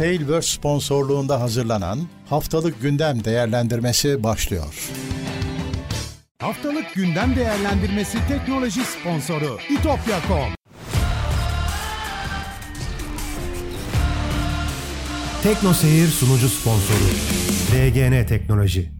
[0.00, 4.90] Tailverse sponsorluğunda hazırlanan Haftalık Gündem Değerlendirmesi başlıyor.
[6.38, 10.54] Haftalık gündem değerlendirmesi teknoloji sponsoru itopya.com.
[15.42, 17.04] Tekno Seyir sunucu sponsoru
[17.72, 18.99] DGN Teknoloji.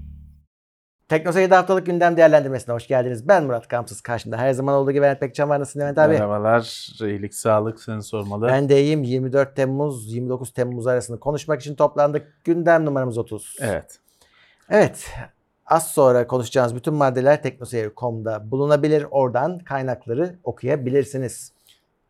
[1.11, 3.29] Teknoseyir'de haftalık gündem değerlendirmesine hoş geldiniz.
[3.29, 4.01] Ben Murat Kamsız.
[4.01, 5.61] Karşımda her zaman olduğu gibi Levent Pekcan var.
[5.61, 6.13] Nasılsın Levent abi?
[6.13, 6.89] Merhabalar.
[7.01, 8.47] İyilik, sağlık seni sormalı.
[8.47, 9.03] Ben de iyiyim.
[9.03, 12.45] 24 Temmuz, 29 Temmuz arasında konuşmak için toplandık.
[12.45, 13.57] Gündem numaramız 30.
[13.61, 13.99] Evet.
[14.71, 15.13] Evet.
[15.67, 19.07] Az sonra konuşacağımız bütün maddeler teknoseyir.com'da bulunabilir.
[19.11, 21.53] Oradan kaynakları okuyabilirsiniz.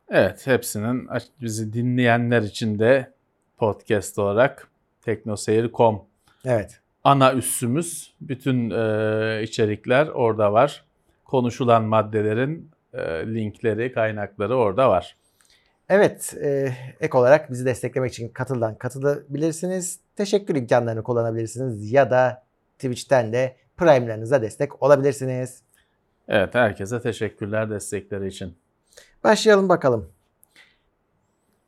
[0.09, 0.47] Evet.
[0.47, 1.09] Hepsinin
[1.41, 3.13] bizi dinleyenler için de
[3.59, 4.69] podcast olarak
[5.03, 6.03] teknoseyir.com
[6.45, 6.81] Evet.
[7.05, 8.15] Ana üssümüz.
[8.21, 10.85] Bütün e, içerikler orada var.
[11.25, 15.17] Konuşulan maddelerin e, linkleri, kaynakları orada var.
[15.89, 20.01] Evet, e, ek olarak bizi desteklemek için katıldan katılabilirsiniz.
[20.17, 22.43] Teşekkür imkanlarını kullanabilirsiniz ya da
[22.79, 25.63] Twitch'ten de Prime'larınıza destek olabilirsiniz.
[26.29, 26.55] Evet.
[26.55, 28.55] Herkese teşekkürler destekleri için.
[29.25, 30.13] Başlayalım bakalım.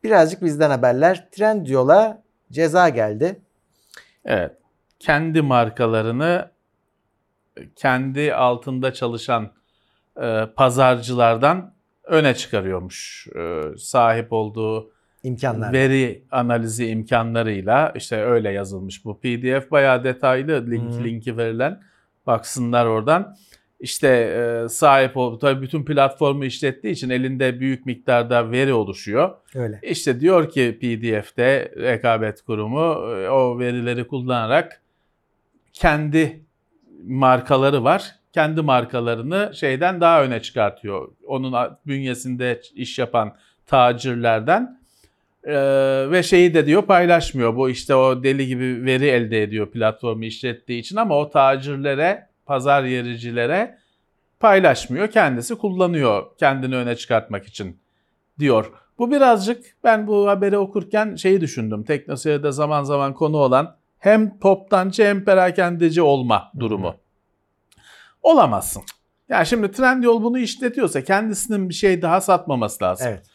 [0.05, 1.29] Birazcık bizden haberler.
[1.33, 3.41] Trendyol'a ceza geldi.
[4.25, 4.62] Evet.
[5.03, 6.51] Kendi markalarını
[7.77, 9.53] kendi altında çalışan
[10.23, 13.29] e, pazarcılardan öne çıkarıyormuş.
[13.37, 14.93] E, sahip olduğu
[15.23, 15.73] İmkanlar.
[15.73, 21.05] veri analizi imkanlarıyla işte öyle yazılmış bu PDF bayağı detaylı link Hı.
[21.05, 21.83] linki verilen
[22.27, 23.37] baksınlar oradan.
[23.81, 29.31] İşte e, sahip ol tabii bütün platformu işlettiği için elinde büyük miktarda veri oluşuyor.
[29.55, 29.81] Öyle.
[29.83, 34.82] İşte diyor ki PDF'de rekabet kurumu e, o verileri kullanarak
[35.73, 36.45] kendi
[37.05, 38.15] markaları var.
[38.33, 41.09] Kendi markalarını şeyden daha öne çıkartıyor.
[41.27, 41.55] Onun
[41.87, 44.83] bünyesinde iş yapan tacirlerden
[45.45, 47.57] Ee, ve şeyi de diyor paylaşmıyor.
[47.57, 52.85] Bu işte o deli gibi veri elde ediyor platformu işlettiği için ama o tacirlere, pazar
[52.85, 53.79] yericilere
[54.41, 55.11] paylaşmıyor.
[55.11, 57.81] Kendisi kullanıyor kendini öne çıkartmak için
[58.39, 58.73] diyor.
[58.99, 61.85] Bu birazcık ben bu haberi okurken şeyi düşündüm.
[61.85, 66.95] Teknoseyir'de zaman zaman konu olan hem toptancı hem perakendeci olma durumu.
[68.23, 68.83] Olamazsın.
[69.29, 73.07] Yani şimdi Trendyol bunu işletiyorsa kendisinin bir şey daha satmaması lazım.
[73.11, 73.27] Evet.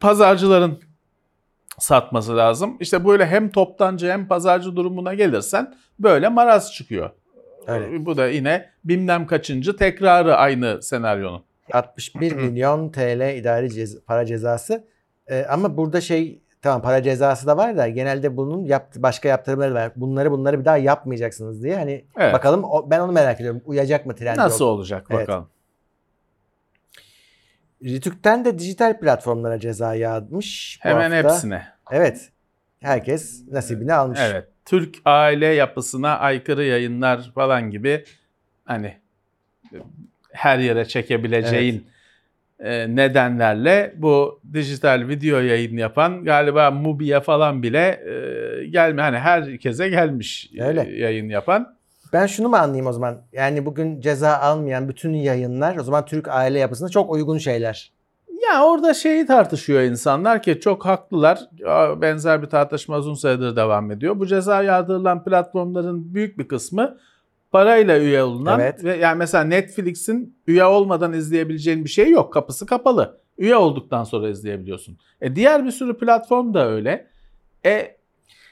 [0.00, 0.80] Pazarcıların
[1.78, 2.76] satması lazım.
[2.80, 7.10] İşte böyle hem toptancı hem pazarcı durumuna gelirsen böyle maraz çıkıyor.
[7.66, 8.06] Öyle.
[8.06, 11.44] Bu da yine bilmem kaçıncı tekrarı aynı senaryonun.
[11.72, 14.84] 61 milyon TL idari cez- para cezası.
[15.26, 19.74] Ee, ama burada şey tamam para cezası da var da genelde bunun yaptı, başka yaptırımları
[19.74, 19.92] var.
[19.96, 21.76] Bunları bunları bir daha yapmayacaksınız diye.
[21.76, 22.34] Hani Evet.
[22.34, 23.62] bakalım o- ben onu merak ediyorum.
[23.64, 24.44] Uyacak mı Trendyol?
[24.44, 25.20] Nasıl olacak Evet.
[25.28, 25.48] bakalım.
[27.84, 30.78] Rütük'ten de dijital platformlara ceza yağmış.
[30.82, 31.34] Hemen hafta.
[31.34, 31.66] hepsine.
[31.90, 32.30] Evet.
[32.80, 34.18] Herkes nasibini almış.
[34.22, 34.48] Evet.
[34.64, 38.04] Türk aile yapısına aykırı yayınlar falan gibi
[38.64, 38.96] hani
[40.32, 41.89] her yere çekebileceğin e,
[42.88, 50.50] nedenlerle bu dijital video yayın yapan galiba Mubi'ye falan bile e, gelme hani herkese gelmiş
[50.58, 50.88] e, Öyle.
[50.96, 51.76] yayın yapan.
[52.12, 53.22] Ben şunu mu anlayayım o zaman?
[53.32, 57.92] Yani bugün ceza almayan bütün yayınlar o zaman Türk aile yapısına çok uygun şeyler.
[58.52, 61.38] Ya orada şeyi tartışıyor insanlar ki çok haklılar.
[62.00, 64.18] Benzer bir tartışma uzun süredir devam ediyor.
[64.18, 66.98] Bu ceza yağdırılan platformların büyük bir kısmı
[67.50, 68.84] parayla üye olunan Evet.
[68.84, 72.32] ve yani mesela Netflix'in üye olmadan izleyebileceğin bir şey yok.
[72.32, 73.20] Kapısı kapalı.
[73.38, 74.98] Üye olduktan sonra izleyebiliyorsun.
[75.20, 77.06] E diğer bir sürü platform da öyle.
[77.66, 77.96] E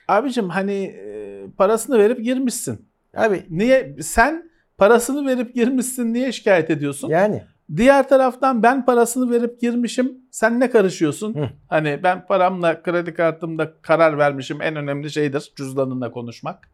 [0.08, 2.88] abicim hani e, parasını verip girmişsin.
[3.16, 7.08] Abi Niye sen parasını verip girmişsin niye şikayet ediyorsun?
[7.08, 7.42] yani
[7.76, 10.12] Diğer taraftan ben parasını verip girmişim.
[10.30, 11.34] Sen ne karışıyorsun?
[11.34, 11.50] Hı.
[11.68, 14.62] Hani ben paramla kredi kartımda karar vermişim.
[14.62, 16.68] En önemli şeydir cüzdanınla konuşmak.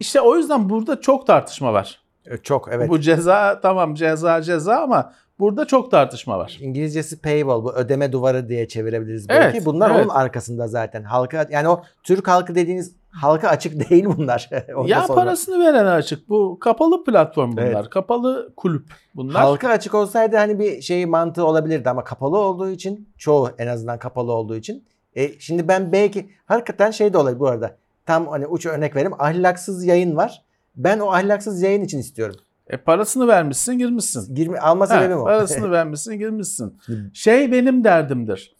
[0.00, 2.00] İşte o yüzden burada çok tartışma var.
[2.26, 2.88] e, çok evet.
[2.88, 6.58] Bu ceza tamam ceza ceza ama burada çok tartışma var.
[6.60, 9.56] İngilizcesi paywall bu ödeme duvarı diye çevirebiliriz belki.
[9.56, 10.00] Evet, bunlar evet.
[10.00, 11.02] onun arkasında zaten.
[11.02, 14.50] Halka yani o Türk halkı dediğiniz halka açık değil bunlar.
[14.86, 15.20] Ya sonra.
[15.20, 16.28] parasını verene açık.
[16.28, 17.62] Bu kapalı platform bunlar.
[17.62, 17.90] Evet.
[17.90, 18.84] Kapalı kulüp
[19.14, 19.42] bunlar.
[19.42, 23.98] Halka açık olsaydı hani bir şey mantığı olabilirdi ama kapalı olduğu için çoğu en azından
[23.98, 24.84] kapalı olduğu için.
[25.16, 27.76] E, şimdi ben belki hakikaten şey de olabilir bu arada.
[28.08, 29.14] Tam hani uç örnek vereyim.
[29.18, 30.42] Ahlaksız yayın var.
[30.76, 32.36] Ben o ahlaksız yayın için istiyorum.
[32.66, 34.34] E parasını vermişsin girmişsin.
[34.34, 35.24] Girme, alma sebebim o.
[35.24, 36.78] parasını vermişsin girmişsin.
[37.14, 38.56] Şey benim derdimdir.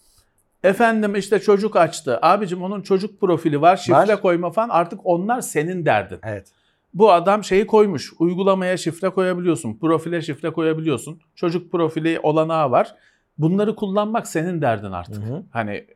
[0.62, 2.18] Efendim işte çocuk açtı.
[2.22, 3.76] Abicim onun çocuk profili var.
[3.76, 4.22] Şifre Var.
[4.22, 4.68] koyma falan.
[4.68, 6.18] Artık onlar senin derdin.
[6.22, 6.48] evet.
[6.94, 8.12] Bu adam şeyi koymuş.
[8.18, 9.78] Uygulamaya şifre koyabiliyorsun.
[9.78, 11.20] Profile şifre koyabiliyorsun.
[11.34, 12.94] Çocuk profili olanağı var.
[13.38, 15.24] Bunları kullanmak senin derdin artık.
[15.24, 15.42] Hı hı.
[15.50, 15.86] Hani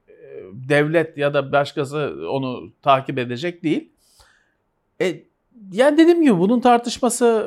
[0.54, 3.92] devlet ya da başkası onu takip edecek değil.
[5.00, 5.24] E,
[5.72, 7.46] yani dediğim gibi bunun tartışması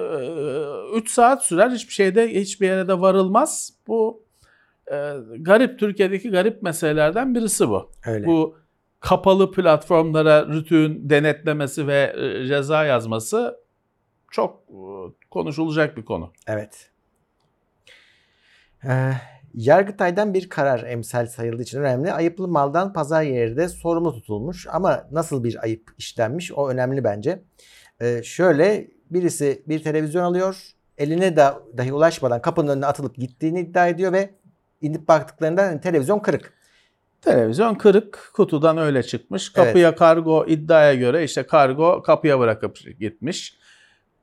[0.96, 1.70] 3 saat sürer.
[1.70, 3.74] Hiçbir şeyde hiçbir yere de varılmaz.
[3.88, 4.24] Bu
[4.92, 7.92] e, garip Türkiye'deki garip meselelerden birisi bu.
[8.06, 8.26] Öyle.
[8.26, 8.58] Bu
[9.00, 13.60] kapalı platformlara rütüğün denetlemesi ve e, ceza yazması
[14.32, 14.84] çok e,
[15.30, 16.32] konuşulacak bir konu.
[16.48, 16.92] Evet.
[18.84, 19.12] Ee,
[19.56, 22.14] Yargıtay'dan bir karar emsal sayıldığı için önemli.
[22.14, 24.68] Ayıplı maldan pazar yeri de sorumlu tutulmuş.
[24.72, 27.44] Ama nasıl bir ayıp işlenmiş o önemli bence.
[28.02, 30.72] Ee, şöyle birisi bir televizyon alıyor.
[30.98, 34.30] Eline da, dahi ulaşmadan kapının önüne atılıp gittiğini iddia ediyor ve
[34.82, 36.54] inip baktıklarında televizyon kırık.
[37.22, 39.54] Televizyon kırık, kutudan öyle çıkmış.
[39.54, 43.58] Kapıya kargo iddiaya göre işte kargo kapıya bırakıp gitmiş.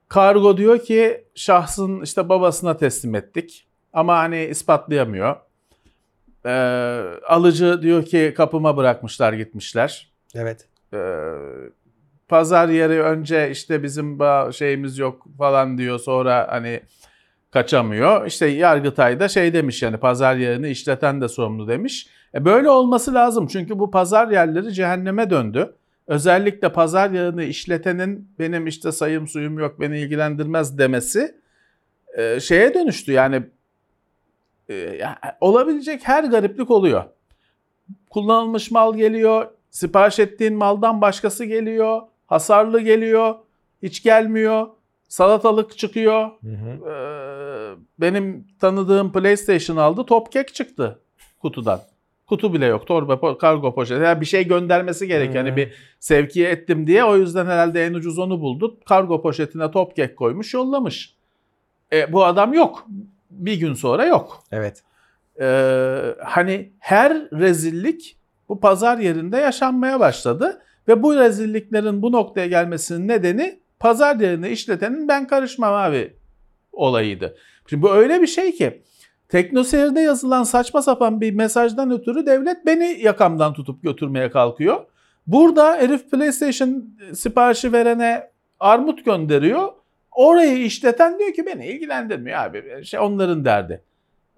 [0.08, 5.36] Kargo diyor ki şahsın işte babasına teslim ettik ama hani ispatlayamıyor.
[6.46, 6.50] Ee,
[7.28, 10.12] alıcı diyor ki kapıma bırakmışlar gitmişler.
[10.34, 10.68] Evet.
[10.94, 10.98] Ee,
[12.28, 14.18] pazar yeri önce işte bizim
[14.52, 16.80] şeyimiz yok falan diyor sonra hani
[17.50, 18.26] kaçamıyor.
[18.26, 22.06] İşte Yargıtay'da şey demiş yani pazar yerini işleten de sorumlu demiş.
[22.34, 25.74] E böyle olması lazım çünkü bu pazar yerleri cehenneme döndü.
[26.06, 31.34] Özellikle pazar yerini işletenin benim işte sayım suyum yok beni ilgilendirmez demesi
[32.16, 33.42] e, şeye dönüştü yani
[34.68, 37.04] e, ya- olabilecek her gariplik oluyor.
[38.10, 43.34] Kullanılmış mal geliyor, sipariş ettiğin maldan başkası geliyor, hasarlı geliyor,
[43.82, 44.66] hiç gelmiyor,
[45.08, 46.30] salatalık çıkıyor.
[46.44, 50.98] Ee, benim tanıdığım PlayStation aldı, top kek çıktı
[51.38, 51.80] kutudan.
[52.26, 54.02] Kutu bile yok, torba, kargo poşeti.
[54.02, 55.34] Yani bir şey göndermesi gerek.
[55.34, 55.56] Yani Hmm.
[55.56, 58.76] bir sevkiye ettim diye o yüzden herhalde en ucuz onu buldu.
[58.88, 61.14] Kargo poşetine top kek koymuş, yollamış.
[61.92, 62.86] E, bu adam yok.
[63.32, 64.44] Bir gün sonra yok.
[64.52, 64.82] Evet.
[65.40, 68.16] Ee, hani her rezillik
[68.48, 75.08] bu pazar yerinde yaşanmaya başladı ve bu rezilliklerin bu noktaya gelmesinin nedeni pazar yerini işletenin
[75.08, 76.16] ben karışmam abi
[76.72, 77.36] olayıydı.
[77.66, 78.82] Şimdi bu öyle bir şey ki
[79.28, 84.86] teknoseyirde yazılan saçma sapan bir mesajdan ötürü devlet beni yakamdan tutup götürmeye kalkıyor.
[85.26, 88.30] Burada herif PlayStation siparişi verene
[88.60, 89.68] armut gönderiyor.
[90.14, 92.84] Orayı işleten diyor ki beni ilgilendirmiyor abi.
[92.84, 93.82] Şey onların derdi.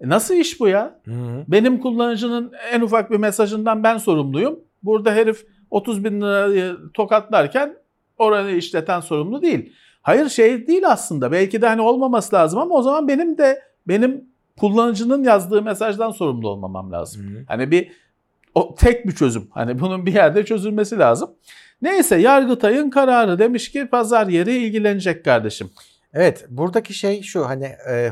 [0.01, 0.99] E nasıl iş bu ya?
[1.47, 4.59] Benim kullanıcının en ufak bir mesajından ben sorumluyum.
[4.83, 7.75] Burada herif 30 bin lirayı tokatlarken
[8.17, 9.73] oranı işleten sorumlu değil.
[10.01, 11.31] Hayır şey değil aslında.
[11.31, 14.25] Belki de hani olmaması lazım ama o zaman benim de benim
[14.59, 17.45] kullanıcının yazdığı mesajdan sorumlu olmamam lazım.
[17.47, 17.91] Hani bir
[18.55, 19.47] o tek bir çözüm.
[19.51, 21.29] Hani bunun bir yerde çözülmesi lazım.
[21.85, 25.69] Neyse Yargıtay'ın kararı demiş ki pazar yeri ilgilenecek kardeşim.
[26.13, 28.11] Evet buradaki şey şu hani e,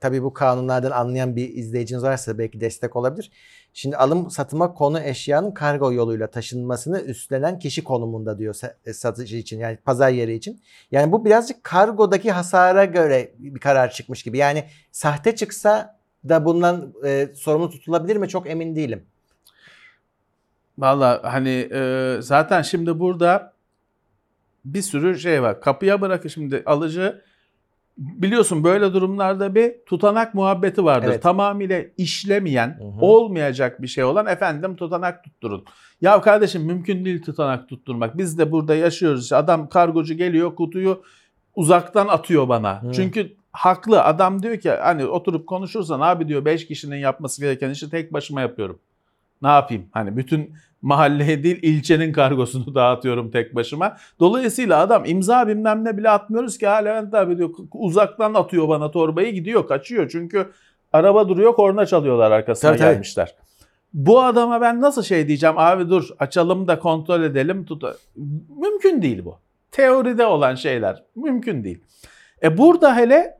[0.00, 3.30] tabii bu kanunlardan anlayan bir izleyiciniz varsa belki destek olabilir.
[3.72, 8.56] Şimdi alım satıma konu eşyanın kargo yoluyla taşınmasını üstlenen kişi konumunda diyor
[8.86, 10.60] e, satıcı için yani pazar yeri için.
[10.90, 14.38] Yani bu birazcık kargodaki hasara göre bir karar çıkmış gibi.
[14.38, 15.98] Yani sahte çıksa
[16.28, 19.06] da bundan e, sorumlu tutulabilir mi çok emin değilim.
[20.78, 23.52] Valla hani e, zaten şimdi burada
[24.64, 25.60] bir sürü şey var.
[25.60, 27.22] Kapıya bırakın şimdi alıcı
[27.98, 31.08] biliyorsun böyle durumlarda bir tutanak muhabbeti vardır.
[31.08, 31.22] Evet.
[31.22, 33.00] Tamamıyla işlemeyen, Hı hı.
[33.00, 35.64] olmayacak bir şey olan efendim tutanak tutturun.
[36.00, 38.18] Ya kardeşim mümkün değil tutanak tutturmak.
[38.18, 39.32] Biz de burada yaşıyoruz.
[39.32, 41.02] Adam kargocu geliyor kutuyu
[41.56, 42.82] uzaktan atıyor bana.
[42.82, 42.92] Hı.
[42.92, 44.04] Çünkü haklı.
[44.04, 48.40] Adam diyor ki hani oturup konuşursan abi diyor 5 kişinin yapması gereken işi tek başıma
[48.40, 48.78] yapıyorum.
[49.42, 49.86] Ne yapayım?
[49.92, 53.96] Hani bütün mahalleye değil ilçenin kargosunu dağıtıyorum tek başıma.
[54.20, 58.90] Dolayısıyla adam imza bilmem ne bile atmıyoruz ki ha Levent abi diyor uzaktan atıyor bana
[58.90, 60.08] torbayı gidiyor kaçıyor.
[60.10, 60.50] Çünkü
[60.92, 62.92] araba duruyor korna çalıyorlar arkasına Tabii, tabii.
[62.92, 63.34] gelmişler.
[63.94, 67.64] Bu adama ben nasıl şey diyeceğim abi dur açalım da kontrol edelim.
[67.64, 67.82] Tut
[68.60, 69.38] Mümkün değil bu.
[69.70, 71.80] Teoride olan şeyler mümkün değil.
[72.42, 73.38] E burada hele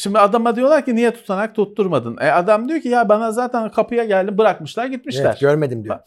[0.00, 2.16] Şimdi adama diyorlar ki niye tutanak tutturmadın?
[2.20, 5.24] E adam diyor ki ya bana zaten kapıya geldi bırakmışlar gitmişler.
[5.24, 5.98] Evet, görmedim diyor.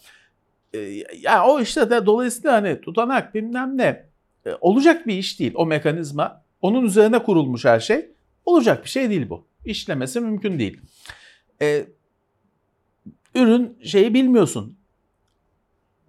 [0.73, 0.79] E,
[1.19, 4.05] ya o işte de dolayısıyla hani tutanak bilmem ne
[4.45, 6.43] e, olacak bir iş değil o mekanizma.
[6.61, 8.09] Onun üzerine kurulmuş her şey.
[8.45, 9.45] Olacak bir şey değil bu.
[9.65, 10.81] İşlemesi mümkün değil.
[11.61, 11.85] E,
[13.35, 14.77] ürün şeyi bilmiyorsun.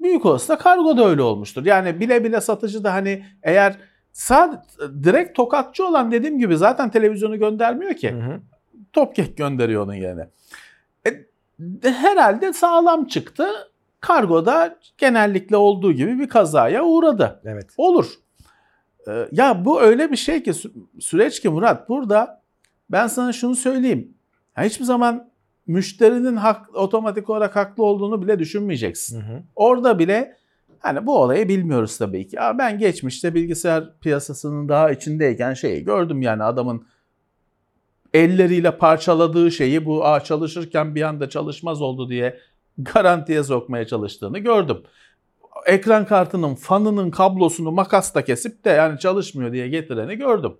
[0.02, 1.66] Büyük olasılıkla kargo da öyle olmuştur.
[1.66, 3.76] Yani bile bile satıcı da hani eğer
[4.14, 4.54] sad
[5.04, 8.40] direkt tokatçı olan dediğim gibi zaten televizyonu göndermiyor ki Hı hı.
[8.92, 10.28] topkek gönderiyor onun yerine.
[11.06, 11.10] E,
[11.58, 13.46] de- herhalde sağlam çıktı.
[14.00, 17.40] Kargoda genellikle olduğu gibi bir kazaya uğradı.
[17.44, 17.66] Evet.
[17.76, 18.06] Olur.
[19.08, 22.42] Ee, ya bu öyle bir şey ki sü- süreç ki Murat burada
[22.90, 24.14] ben sana şunu söyleyeyim.
[24.56, 25.30] Ya hiçbir zaman
[25.66, 29.20] müşterinin hak, otomatik olarak haklı olduğunu bile düşünmeyeceksin.
[29.20, 29.42] Hı hı.
[29.56, 30.36] Orada bile
[30.84, 32.40] hani bu olayı bilmiyoruz tabii ki.
[32.40, 36.86] Ama ben geçmişte bilgisayar piyasasının daha içindeyken şeyi gördüm yani adamın
[38.14, 42.38] elleriyle parçaladığı şeyi bu Aa, çalışırken bir anda çalışmaz oldu diye
[42.78, 44.82] garantiye sokmaya çalıştığını gördüm.
[45.66, 50.52] Ekran kartının fanının kablosunu makasla kesip de yani çalışmıyor diye getireni gördüm.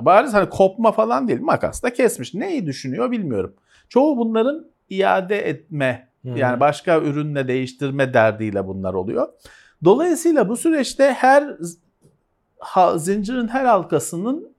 [0.00, 2.34] Bariz hani kopma falan değil makasla kesmiş.
[2.34, 3.54] Neyi düşünüyor bilmiyorum.
[3.88, 9.28] Çoğu bunların iade etme yani başka ürünle değiştirme derdiyle bunlar oluyor.
[9.84, 11.56] Dolayısıyla bu süreçte her
[12.58, 14.52] ha- zincirin her halkasının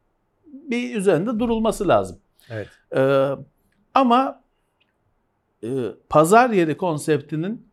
[0.54, 2.20] bir üzerinde durulması lazım.
[2.50, 2.68] Evet.
[2.96, 3.30] Ee,
[3.94, 4.42] ama
[5.64, 5.68] e,
[6.10, 7.68] pazar yeri konseptinin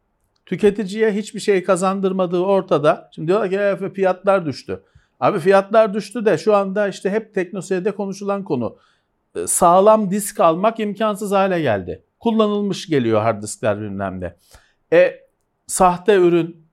[0.46, 3.10] tüketiciye hiçbir şey kazandırmadığı ortada.
[3.14, 4.82] Şimdi diyorlar ki "E, fiyatlar düştü.
[5.20, 8.76] Abi fiyatlar düştü de şu anda işte hep teknoseyde konuşulan konu.
[9.36, 12.02] E, Sağlam disk almak imkansız hale geldi.
[12.20, 14.36] Kullanılmış geliyor hard diskler bilmem ne.
[14.92, 15.20] E
[15.66, 16.65] sahte ürün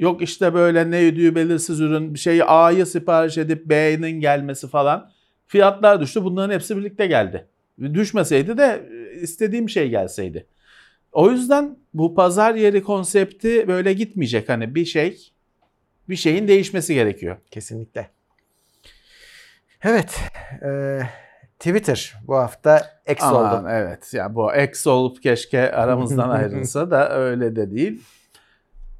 [0.00, 5.10] yok işte böyle ne ödüğü belirsiz ürün bir şeyi A'yı sipariş edip B'nin gelmesi falan.
[5.46, 6.24] Fiyatlar düştü.
[6.24, 7.46] Bunların hepsi birlikte geldi.
[7.80, 10.46] Düşmeseydi de e, istediğim şey gelseydi.
[11.12, 14.48] O yüzden bu pazar yeri konsepti böyle gitmeyecek.
[14.48, 15.32] Hani bir şey
[16.08, 17.36] bir şeyin değişmesi gerekiyor.
[17.50, 18.10] Kesinlikle.
[19.82, 20.20] Evet.
[20.62, 21.00] e,
[21.58, 23.68] Twitter bu hafta X Aman, oldu.
[23.70, 24.14] evet.
[24.14, 28.02] Ya bu X olup keşke aramızdan ayrılsa da öyle de değil.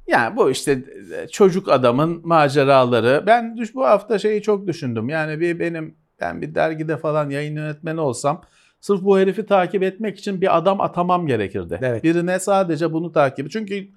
[0.07, 0.83] Yani bu işte
[1.31, 3.23] çocuk adamın maceraları.
[3.27, 5.09] Ben bu hafta şeyi çok düşündüm.
[5.09, 8.41] Yani bir benim ben bir dergide falan yayın yönetmeni olsam
[8.81, 11.79] sırf bu herifi takip etmek için bir adam atamam gerekirdi.
[11.81, 12.03] Evet.
[12.03, 13.51] Birine sadece bunu takip.
[13.51, 13.87] Çünkü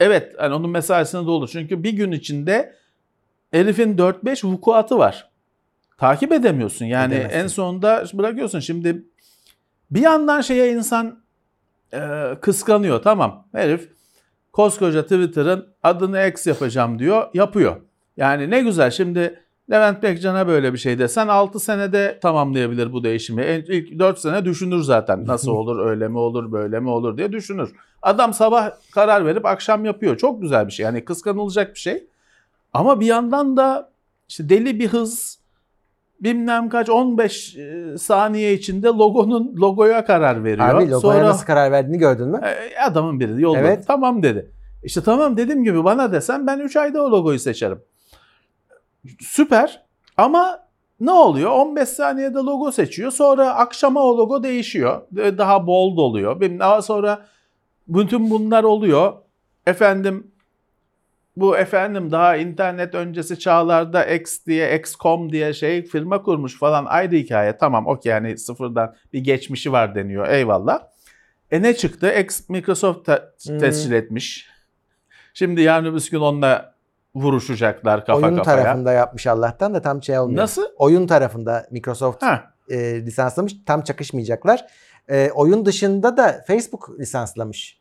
[0.00, 1.48] evet hani onun mesaisine de olur.
[1.52, 2.74] Çünkü bir gün içinde
[3.50, 5.30] herifin 4-5 vukuatı var.
[5.98, 6.84] Takip edemiyorsun.
[6.84, 7.38] Yani Edemezsin.
[7.38, 8.60] en sonunda bırakıyorsun.
[8.60, 9.04] Şimdi
[9.90, 11.22] bir yandan şeye insan
[11.94, 12.00] e,
[12.40, 13.02] kıskanıyor.
[13.02, 13.97] Tamam herif
[14.58, 17.26] koskoca Twitter'ın adını X yapacağım diyor.
[17.34, 17.76] Yapıyor.
[18.16, 23.64] Yani ne güzel şimdi Levent Bekcan'a böyle bir şey desen 6 senede tamamlayabilir bu değişimi.
[23.68, 25.26] İlk 4 sene düşünür zaten.
[25.26, 27.70] Nasıl olur, öyle mi olur, böyle mi olur diye düşünür.
[28.02, 30.16] Adam sabah karar verip akşam yapıyor.
[30.16, 30.84] Çok güzel bir şey.
[30.84, 32.06] Yani kıskanılacak bir şey.
[32.72, 33.90] Ama bir yandan da
[34.28, 35.37] işte deli bir hız
[36.20, 40.68] bilmem kaç 15 e, saniye içinde logonun logoya karar veriyor.
[40.68, 42.40] Abi logoya Sonra nasıl karar verdiğini gördün mü?
[42.44, 43.62] e, adamın biri yolladı.
[43.62, 43.84] Evet.
[43.86, 44.50] Tamam dedi.
[44.84, 47.82] İşte tamam dediğim gibi bana desen ben 3 ayda o logoyu seçerim.
[49.20, 49.82] Süper
[50.16, 50.60] ama
[51.00, 51.50] ne oluyor?
[51.50, 53.10] 15 saniyede logo seçiyor.
[53.10, 55.02] Sonra akşama o logo değişiyor.
[55.16, 56.40] Daha bold oluyor.
[56.40, 57.26] Daha sonra
[57.88, 59.12] bütün bunlar oluyor.
[59.66, 60.30] Efendim
[61.40, 67.16] bu efendim daha internet öncesi çağlarda X diye X.com diye şey firma kurmuş falan ayrı
[67.16, 67.56] hikaye.
[67.58, 70.80] Tamam okey yani sıfırdan bir geçmişi var deniyor eyvallah.
[71.50, 72.12] E ne çıktı?
[72.20, 73.58] X Microsoft te- Hmm.
[73.58, 74.48] tescil etmiş.
[75.34, 76.74] Şimdi yarın öbür gün onunla
[77.14, 78.56] vuruşacaklar kafa Oyun kafaya.
[78.62, 80.42] tarafında yapmış Allah'tan da tam şey olmuyor.
[80.42, 80.62] Nasıl?
[80.76, 82.44] Oyun tarafında Microsoft Ha.
[82.68, 83.52] e, lisanslamış.
[83.66, 84.66] Tam çakışmayacaklar.
[85.10, 87.77] E, oyun dışında da Facebook lisanslamış.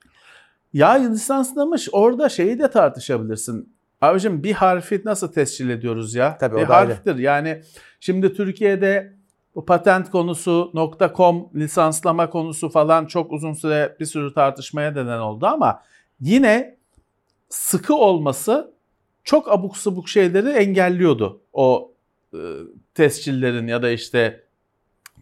[0.74, 3.74] Ya lisanslamış orada şeyi de tartışabilirsin.
[4.02, 6.38] Abicim bir harfi nasıl tescil ediyoruz ya?
[6.38, 6.90] Tabii, o bir da ayrı.
[6.90, 7.16] harftir.
[7.16, 7.62] Yani
[8.00, 9.18] şimdi Türkiye'de
[9.56, 10.72] bu patent konusu,
[11.16, 15.82] .com lisanslama konusu falan çok uzun süre bir sürü tartışmaya neden oldu ama
[16.22, 16.78] yine
[17.50, 18.74] sıkı olması
[19.24, 21.42] çok abuk sabuk şeyleri engelliyordu.
[21.54, 21.92] O
[22.34, 22.40] e,
[22.94, 24.47] tescillerin ya da işte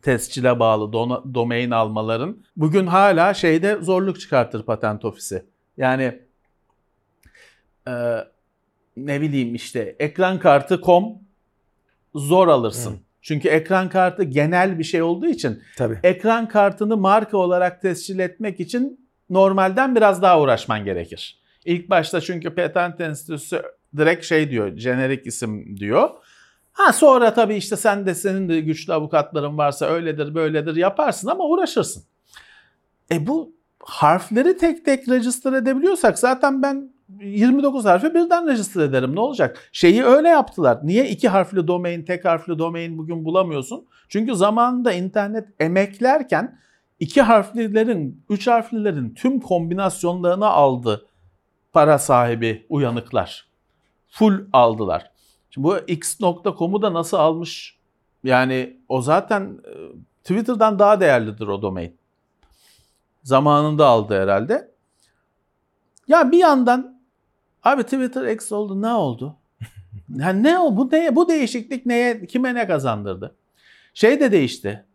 [0.06, 2.38] tescile bağlı dona- domain almaların.
[2.56, 5.46] Bugün hala şeyde zorluk çıkartır patent ofisi.
[5.78, 6.22] Yani
[7.88, 7.94] e,
[8.98, 11.06] ne bileyim işte ekran kartı com
[12.16, 12.92] zor alırsın.
[12.92, 13.00] Hı.
[13.22, 16.00] Çünkü ekran kartı genel bir şey olduğu için Tabii.
[16.04, 21.40] ekran kartını marka olarak tescil etmek için normalden biraz daha uğraşman gerekir.
[21.66, 23.62] İlk başta çünkü patent enstitüsü
[23.98, 26.10] direkt şey diyor, jenerik isim diyor.
[26.76, 31.44] Ha sonra tabii işte sen de senin de güçlü avukatların varsa öyledir böyledir yaparsın ama
[31.44, 32.04] uğraşırsın.
[33.12, 39.20] E bu harfleri tek tek register edebiliyorsak zaten ben 29 harfi birden register ederim ne
[39.20, 39.70] olacak?
[39.72, 40.80] Şeyi öyle yaptılar.
[40.84, 43.88] Niye iki harfli domain, tek harfli domain bugün bulamıyorsun?
[44.10, 46.60] Çünkü zamanında internet emeklerken
[47.00, 51.06] iki harflilerin, üç harflilerin tüm kombinasyonlarını aldı
[51.74, 53.48] para sahibi uyanıklar.
[54.08, 55.15] Full aldılar.
[55.56, 57.78] Şimdi bu x.com'u da nasıl almış?
[58.24, 59.72] Yani o zaten e,
[60.24, 61.98] Twitter'dan daha değerlidir o domain.
[63.24, 64.72] Zamanında aldı herhalde.
[66.08, 67.00] Ya bir yandan
[67.64, 69.36] abi Twitter X oldu ne oldu?
[70.16, 73.36] Yani ne o bu ne bu değişiklik neye kime ne kazandırdı?
[73.94, 74.86] Şey de değişti.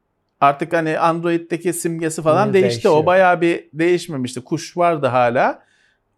[0.40, 2.70] Artık hani Android'deki simgesi falan Hı, değişti.
[2.70, 2.94] değişiyor.
[2.94, 4.40] O bayağı bir değişmemişti.
[4.40, 5.62] Kuş vardı hala.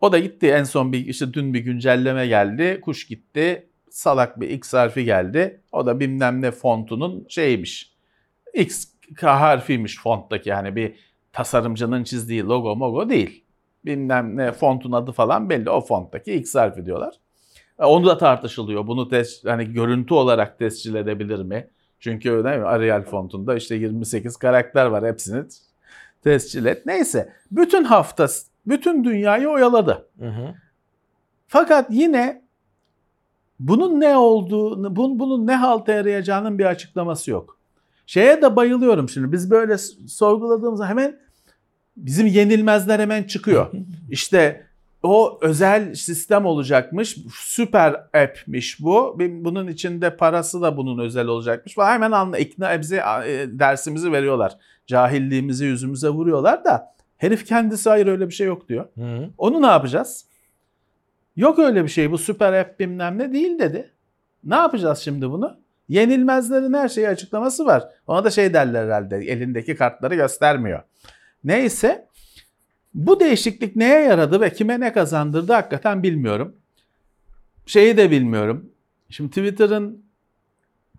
[0.00, 0.46] O da gitti.
[0.46, 2.80] En son bir işte dün bir güncelleme geldi.
[2.80, 3.68] Kuş gitti.
[3.92, 5.60] Salak bir X harfi geldi.
[5.72, 7.92] O da bilmem ne fontunun şeymiş.
[8.54, 8.88] X
[9.20, 10.94] harfiymiş fonttaki yani bir
[11.32, 13.44] tasarımcının çizdiği logo mogo değil.
[13.84, 15.70] Bilmem ne fontun adı falan belli.
[15.70, 17.14] O fonttaki X harfi diyorlar.
[17.80, 18.86] E, Onu da tartışılıyor.
[18.86, 21.68] Bunu tes, hani görüntü olarak tescil edebilir mi?
[22.00, 22.66] Çünkü değil mi?
[22.66, 25.04] Arial fontunda işte 28 karakter var.
[25.04, 25.44] Hepsini
[26.24, 26.86] tescil et.
[26.86, 27.32] Neyse.
[27.50, 28.26] Bütün hafta,
[28.66, 30.08] bütün dünyayı oyaladı.
[30.18, 30.54] Hı hı.
[31.48, 32.41] Fakat yine
[33.68, 37.58] bunun ne olduğunu, bunun, bunun ne halta yarayacağının bir açıklaması yok.
[38.06, 39.32] Şeye de bayılıyorum şimdi.
[39.32, 39.78] Biz böyle
[40.08, 41.18] sorguladığımızda hemen
[41.96, 43.66] bizim yenilmezler hemen çıkıyor.
[44.10, 44.66] İşte
[45.02, 47.18] o özel sistem olacakmış.
[47.34, 49.18] Süper app'miş bu.
[49.18, 51.74] Bunun içinde parası da bunun özel olacakmış.
[51.74, 54.58] Falan hemen anla ikna bize e, dersimizi veriyorlar.
[54.86, 58.84] Cahilliğimizi yüzümüze vuruyorlar da herif kendisi hayır öyle bir şey yok diyor.
[58.94, 59.28] Hı.
[59.38, 60.24] Onu ne yapacağız?
[61.36, 63.90] Yok öyle bir şey bu süper app bilmem ne değil dedi.
[64.44, 65.56] Ne yapacağız şimdi bunu?
[65.88, 67.88] Yenilmezlerin her şeyi açıklaması var.
[68.06, 70.82] Ona da şey derler herhalde elindeki kartları göstermiyor.
[71.44, 72.08] Neyse
[72.94, 76.56] bu değişiklik neye yaradı ve kime ne kazandırdı hakikaten bilmiyorum.
[77.66, 78.70] Şeyi de bilmiyorum.
[79.10, 80.04] Şimdi Twitter'ın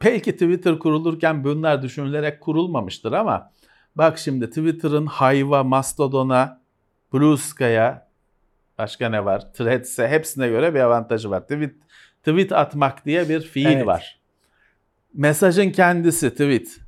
[0.04, 3.52] belki Twitter kurulurken bunlar düşünülerek kurulmamıştır ama
[3.96, 6.62] bak şimdi Twitter'ın Hive'a, Mastodon'a,
[7.14, 7.38] Blue
[8.78, 9.54] başka ne var?
[9.54, 11.42] Threads'e hepsine göre bir avantajı var.
[11.42, 11.76] Tweet,
[12.24, 13.86] tweet atmak diye bir fiil Evet.
[13.88, 14.20] var.
[15.14, 16.80] Mesajın kendisi tweet.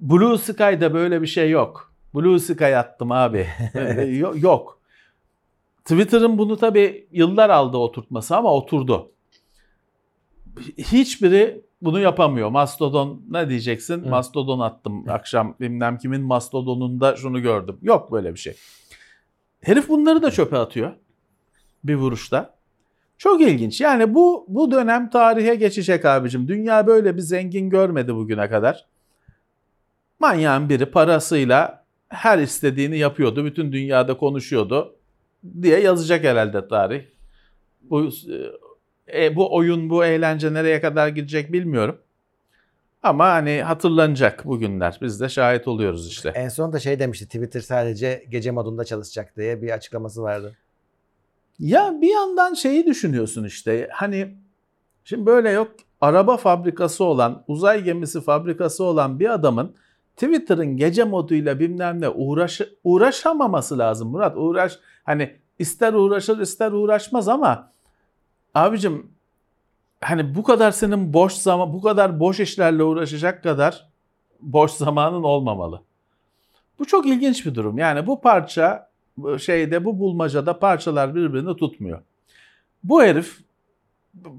[0.00, 1.92] Blue Sky'da böyle bir şey yok.
[2.14, 3.46] Blue Sky attım abi.
[4.10, 4.78] Yo- yok.
[5.84, 9.12] Twitter'ın bunu tabii yıllar aldı oturtması ama oturdu.
[10.78, 12.48] Hiçbiri bunu yapamıyor.
[12.50, 14.04] Mastodon ne diyeceksin?
[14.04, 14.08] Hı.
[14.08, 17.78] Mastodon attım akşam bilmem kimin Mastodon'unda şunu gördüm.
[17.82, 18.54] Yok böyle bir şey.
[19.62, 20.92] Herif bunları da çöpe atıyor.
[21.84, 22.54] Bir vuruşta.
[23.18, 23.80] Çok ilginç.
[23.80, 26.48] Yani bu bu dönem tarihe geçecek abicim.
[26.48, 28.86] Dünya böyle bir zengin görmedi bugüne kadar.
[30.18, 33.44] Manyağın biri parasıyla her istediğini yapıyordu.
[33.44, 34.96] Bütün dünyada konuşuyordu
[35.62, 37.02] diye yazacak herhalde tarih.
[37.82, 38.10] Bu
[39.14, 41.98] e, bu oyun, bu eğlence nereye kadar gidecek bilmiyorum.
[43.02, 44.98] Ama hani hatırlanacak bugünler.
[45.02, 46.28] Biz de şahit oluyoruz işte.
[46.28, 50.56] En son da şey demişti Twitter sadece gece modunda çalışacak diye bir açıklaması vardı.
[51.58, 54.36] Ya bir yandan şeyi düşünüyorsun işte hani
[55.04, 59.74] şimdi böyle yok araba fabrikası olan uzay gemisi fabrikası olan bir adamın
[60.16, 64.36] Twitter'ın gece moduyla bilmem ne uğraş, uğraşamaması lazım Murat.
[64.36, 67.72] Uğraş hani ister uğraşır ister uğraşmaz ama
[68.54, 69.11] abicim
[70.02, 73.88] hani bu kadar senin boş zaman bu kadar boş işlerle uğraşacak kadar
[74.40, 75.82] boş zamanın olmamalı.
[76.78, 77.78] Bu çok ilginç bir durum.
[77.78, 78.90] Yani bu parça
[79.38, 82.02] şeyde bu bulmacada parçalar birbirini tutmuyor.
[82.84, 83.38] Bu herif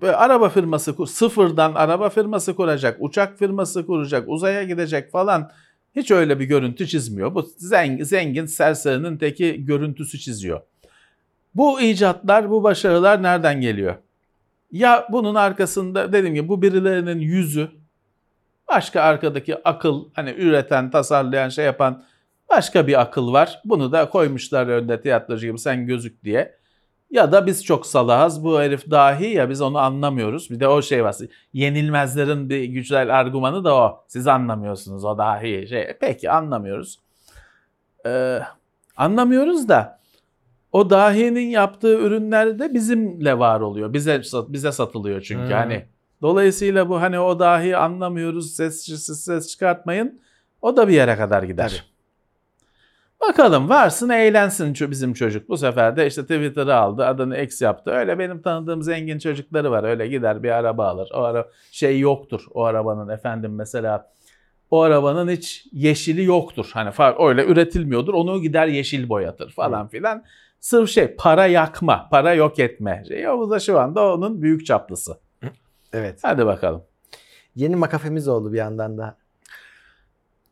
[0.03, 5.51] araba firması sıfırdan araba firması kuracak, uçak firması kuracak, uzaya gidecek falan
[5.95, 7.35] hiç öyle bir görüntü çizmiyor.
[7.35, 10.61] Bu zengin, zengin serserinin teki görüntüsü çiziyor.
[11.55, 13.95] Bu icatlar, bu başarılar nereden geliyor?
[14.73, 17.71] Ya bunun arkasında dediğim gibi bu birilerinin yüzü,
[18.67, 22.03] başka arkadaki akıl, hani üreten, tasarlayan, şey yapan
[22.49, 23.61] başka bir akıl var.
[23.65, 26.57] Bunu da koymuşlar önde tiyatrocu gibi sen gözük diye.
[27.11, 28.43] Ya da biz çok salağız.
[28.43, 30.49] Bu herif dahi ya biz onu anlamıyoruz.
[30.49, 31.15] Bir de o şey var.
[31.53, 34.03] Yenilmezlerin bir güzel argümanı da o.
[34.07, 35.67] Siz anlamıyorsunuz o dahi.
[35.69, 36.99] Şey, peki anlamıyoruz.
[38.05, 38.39] Ee,
[38.97, 40.02] anlamıyoruz da
[40.73, 43.93] o dahinin yaptığı ürünler de bizimle var oluyor.
[43.93, 45.51] Bize bize satılıyor çünkü Hmm.
[45.51, 45.85] hani.
[46.21, 50.21] Dolayısıyla bu hani o dahi anlamıyoruz ses siz ses çıkartmayın.
[50.61, 51.69] O da bir yere kadar gider.
[51.69, 51.93] Tabii.
[53.29, 55.49] Bakalım varsın eğlensin bizim çocuk.
[55.49, 57.91] Bu sefer de işte Twitter'ı aldı adını X yaptı.
[57.91, 59.83] Öyle benim tanıdığım zengin çocukları var.
[59.83, 61.09] Öyle gider bir araba alır.
[61.13, 64.11] O ara şey yoktur o arabanın efendim mesela
[64.71, 66.69] o arabanın hiç yeşili yoktur.
[66.73, 68.13] Hani öyle üretilmiyordur.
[68.13, 70.23] Onu gider yeşil boyatır falan filan.
[70.63, 73.03] Sırf şey para yakma, para yok etme.
[73.07, 75.17] Şey, o da şu anda onun büyük çaplısı.
[75.93, 76.19] Evet.
[76.21, 76.83] Hadi bakalım.
[77.55, 79.17] Yeni makafemiz oldu bir yandan da.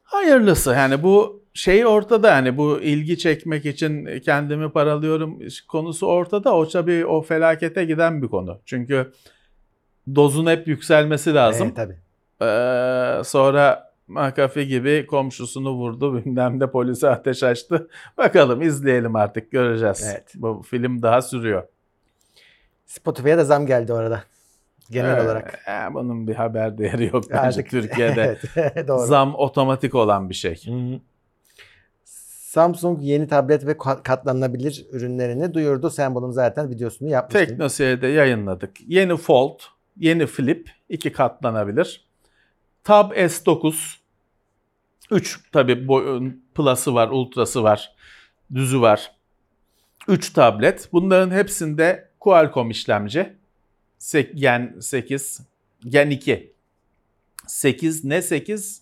[0.03, 6.55] Hayırlısı yani bu şey ortada yani bu ilgi çekmek için kendimi paralıyorum konusu ortada.
[6.55, 8.59] O tabii o felakete giden bir konu.
[8.65, 9.11] Çünkü
[10.15, 11.67] dozun hep yükselmesi lazım.
[11.67, 11.97] Evet tabii.
[12.41, 17.87] Ee, sonra McAfee gibi komşusunu vurdu bilmem de polise ateş açtı.
[18.17, 20.03] Bakalım izleyelim artık göreceğiz.
[20.11, 20.31] Evet.
[20.35, 21.63] Bu film daha sürüyor.
[22.85, 24.23] Spotify'a da zam geldi orada.
[24.91, 25.59] genel Ee, olarak.
[25.69, 28.37] e, bunun bir haber değeri yok bence Artık- Türkiye'de.
[28.55, 29.05] evet, doğru.
[29.07, 30.65] Zam otomatik olan bir şey.
[30.65, 30.99] Hı hı.
[32.51, 35.89] Samsung yeni tablet ve ka- katlanabilir ürünlerini duyurdu.
[35.89, 37.45] Sen bunun zaten videosunu yapmıştın.
[37.45, 38.71] Teknoseyir'de yayınladık.
[38.87, 39.59] Yeni Fold,
[39.97, 42.05] yeni Flip, iki katlanabilir.
[42.83, 43.95] Tab S9,
[45.11, 47.95] 3 tabi boyun Plus'ı var, Ultra'sı var,
[48.55, 49.11] düzü var.
[50.07, 50.89] 3 tablet.
[50.93, 53.33] Bunların hepsinde Qualcomm işlemci.
[53.97, 55.41] Sek- Gen 8,
[55.89, 56.53] Gen 2.
[57.47, 58.81] 8 ne 8?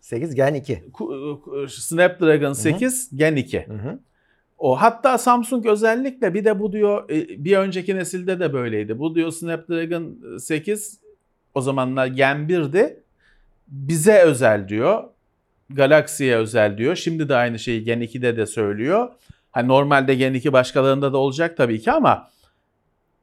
[0.00, 0.84] 8 Gen 2.
[0.92, 3.66] Ku- ku- Snapdragon 8, Gen 2.
[3.66, 3.98] Hı hı.
[4.58, 8.98] O hatta Samsung özellikle bir de bu diyor e, bir önceki nesilde de böyleydi.
[8.98, 11.00] Bu diyor Snapdragon 8
[11.54, 13.02] o zamanlar Gen 1'di.
[13.68, 15.04] Bize özel diyor.
[15.74, 16.96] Galaxy'ye özel diyor.
[16.96, 19.12] Şimdi de aynı şeyi Gen 2'de de söylüyor.
[19.50, 22.30] Hani normalde Gen 2 başkalarında da olacak tabii ki ama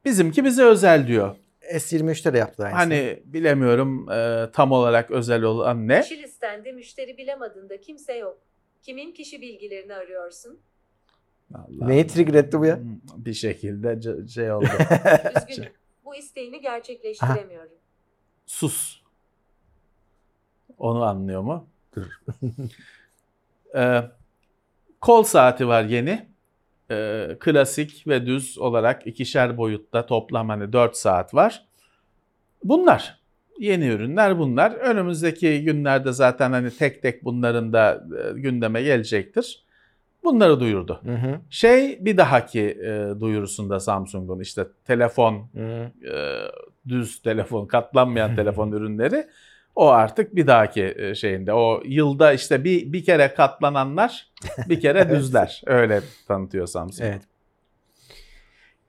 [0.06, 1.36] bizimki bize özel diyor.
[1.74, 2.80] S23'te de yaptı aynısını.
[2.94, 6.02] Hani bilemiyorum e, tam olarak özel olan ne?
[6.02, 8.38] Kişi listende müşteri bilemedığında kimse yok.
[8.82, 10.60] Kimin kişi bilgilerini arıyorsun?
[11.56, 12.80] Allah Neyi trigger etti bu ya?
[13.18, 14.66] Bir şekilde c- şey oldu.
[15.50, 15.70] Üzgünüm.
[16.06, 17.72] Bu isteğini gerçekleştiremiyorum.
[18.46, 19.02] Sus.
[20.78, 21.68] Onu anlıyor mu?
[23.76, 24.02] Ee,
[25.02, 26.28] kol saati var yeni.
[26.92, 31.66] Ee, klasik ve düz olarak ikişer boyutta toplam hani 4 saat var.
[32.64, 33.20] Bunlar.
[33.60, 34.72] Yeni ürünler bunlar.
[34.72, 39.64] Önümüzdeki günlerde zaten hani tek tek bunların da e, gündeme gelecektir.
[40.24, 41.02] Bunları duyurdu.
[41.04, 41.40] Hı hı.
[41.50, 45.92] Şey bir dahaki e, duyurusunda Samsung'un işte telefon Hı hı.
[46.14, 46.42] e,
[46.88, 49.28] düz telefon, katlanmayan telefon ürünleri
[49.78, 51.54] o artık bir dahaki e, şeyinde.
[51.54, 54.32] O yılda işte bir bir kere katlananlar,
[54.70, 55.62] bir kere düzler.
[55.66, 57.10] Öyle tanıtıyor Samsung.
[57.10, 57.22] Evet.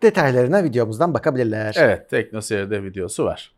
[0.02, 1.76] Detaylarına videomuzdan bakabilirler.
[1.78, 3.52] Evet, TeknoSeyir'de videosu var.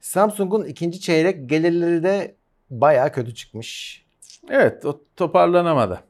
[0.00, 2.34] Samsung'un ikinci çeyrek gelirleri de
[2.70, 4.02] bayağı kötü çıkmış.
[4.50, 6.00] Evet, o toparlanamadı.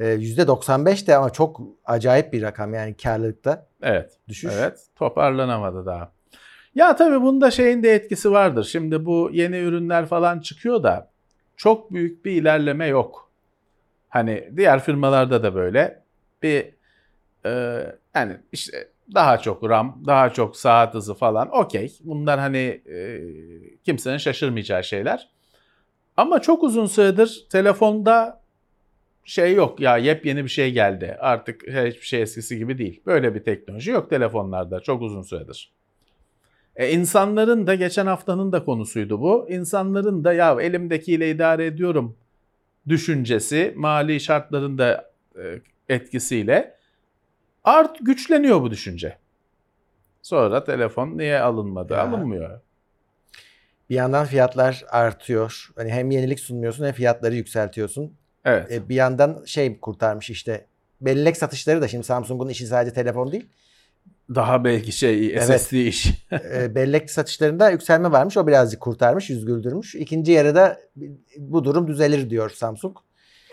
[0.00, 4.12] Ee, %95 de ama çok acayip bir rakam yani karlılıkta Evet.
[4.28, 4.52] düşüş.
[4.54, 6.12] Evet, toparlanamadı daha.
[6.74, 8.64] Ya tabii bunda şeyin de etkisi vardır.
[8.64, 11.10] Şimdi bu yeni ürünler falan çıkıyor da
[11.56, 13.30] çok büyük bir ilerleme yok.
[14.08, 16.02] Hani diğer firmalarda da böyle
[16.42, 16.66] bir
[17.46, 17.50] e,
[18.14, 21.98] yani işte daha çok RAM, daha çok saat hızı falan okey.
[22.04, 23.20] Bunlar hani e,
[23.84, 25.28] kimsenin şaşırmayacağı şeyler.
[26.16, 28.40] Ama çok uzun süredir telefonda
[29.24, 31.16] şey yok ya yepyeni bir şey geldi.
[31.20, 33.02] Artık hiçbir şey eskisi gibi değil.
[33.06, 35.72] Böyle bir teknoloji yok telefonlarda çok uzun süredir.
[36.76, 39.46] E insanların da geçen haftanın da konusuydu bu.
[39.48, 42.16] İnsanların da ya elimdekiyle idare ediyorum
[42.88, 46.74] düşüncesi mali şartların da e, etkisiyle
[47.64, 49.18] art güçleniyor bu düşünce.
[50.22, 51.92] Sonra telefon niye alınmadı?
[51.92, 52.08] Ya.
[52.08, 52.60] Alınmıyor.
[53.90, 55.70] Bir yandan fiyatlar artıyor.
[55.76, 58.16] Hani hem yenilik sunmuyorsun hem fiyatları yükseltiyorsun.
[58.44, 58.72] Evet.
[58.72, 60.66] E, bir yandan şey kurtarmış işte
[61.00, 63.48] bellek satışları da şimdi Samsung'un işi sadece telefon değil.
[64.34, 65.60] Daha belki şey Evet.
[65.60, 66.06] SSD iş.
[66.54, 68.36] E, bellek satışlarında yükselme varmış.
[68.36, 69.94] O birazcık kurtarmış, yüz güldürmüş.
[69.94, 70.80] İkinci yarıda
[71.38, 72.96] bu durum düzelir diyor Samsung.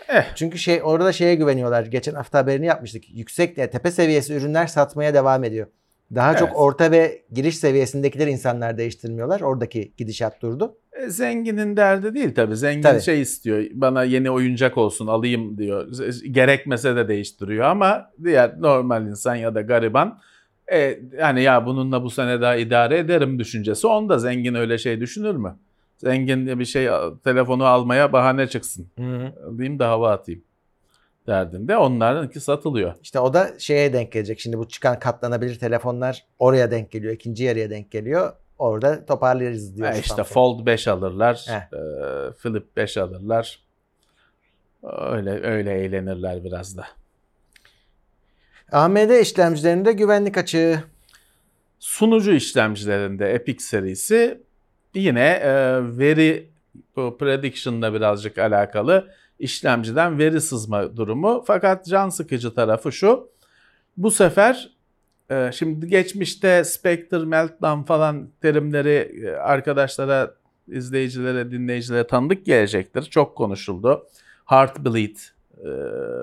[0.08, 0.24] eh.
[0.34, 1.86] Çünkü şey orada şeye güveniyorlar.
[1.86, 3.04] Geçen hafta haberini yapmıştık.
[3.10, 5.66] Yüksek yani tepe seviyesi ürünler satmaya devam ediyor.
[6.14, 6.38] Daha Evet.
[6.38, 9.40] çok orta ve giriş seviyesindekileri insanlar değiştirmiyorlar.
[9.40, 10.76] Oradaki gidişat durdu.
[10.92, 12.56] E, Zenginin derdi değil tabii.
[12.56, 13.00] Zengin Tabii.
[13.00, 13.64] şey istiyor.
[13.72, 15.88] Bana yeni oyuncak olsun alayım diyor.
[16.30, 20.20] Gerekmese de değiştiriyor ama diğer normal insan ya da gariban
[20.72, 23.86] e, yani ya bununla bu sene daha idare ederim düşüncesi.
[23.86, 25.56] Onda zengin öyle şey düşünür mü?
[25.96, 26.88] Zengin bir şey
[27.24, 28.88] telefonu almaya bahane çıksın.
[29.46, 30.42] Alayım da hava atayım
[31.26, 31.76] derdinde.
[31.76, 32.94] Onlarınki satılıyor.
[33.02, 34.40] İşte o da şeye denk gelecek.
[34.40, 37.12] Şimdi bu çıkan katlanabilir telefonlar oraya denk geliyor.
[37.14, 38.32] ikinci yarıya denk geliyor.
[38.58, 39.88] Orada toparlarız diyor.
[39.88, 40.26] E işte Samsung.
[40.28, 41.46] Fold 5 alırlar.
[41.48, 41.78] Heh.
[41.78, 43.60] e, Flip 5 alırlar.
[44.82, 46.84] Öyle öyle eğlenirler biraz da.
[48.72, 50.84] AMD işlemcilerinde güvenlik açığı.
[51.78, 54.42] Sunucu işlemcilerinde Epic serisi
[54.94, 55.52] yine e,
[55.98, 56.50] veri
[56.94, 61.44] prediction'la birazcık alakalı işlemciden veri sızma durumu.
[61.46, 63.30] Fakat can sıkıcı tarafı şu.
[63.96, 64.70] Bu sefer
[65.30, 70.34] e, şimdi geçmişte Spectre, Meltdown falan terimleri e, arkadaşlara,
[70.68, 73.02] izleyicilere, dinleyicilere tanıdık gelecektir.
[73.02, 74.06] Çok konuşuldu.
[74.44, 75.16] Heartbleed,
[75.64, 75.70] e,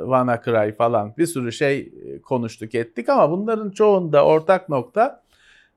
[0.02, 1.94] WannaCry falan bir sürü şey
[2.24, 5.22] konuştuk ettik ama bunların çoğunda ortak nokta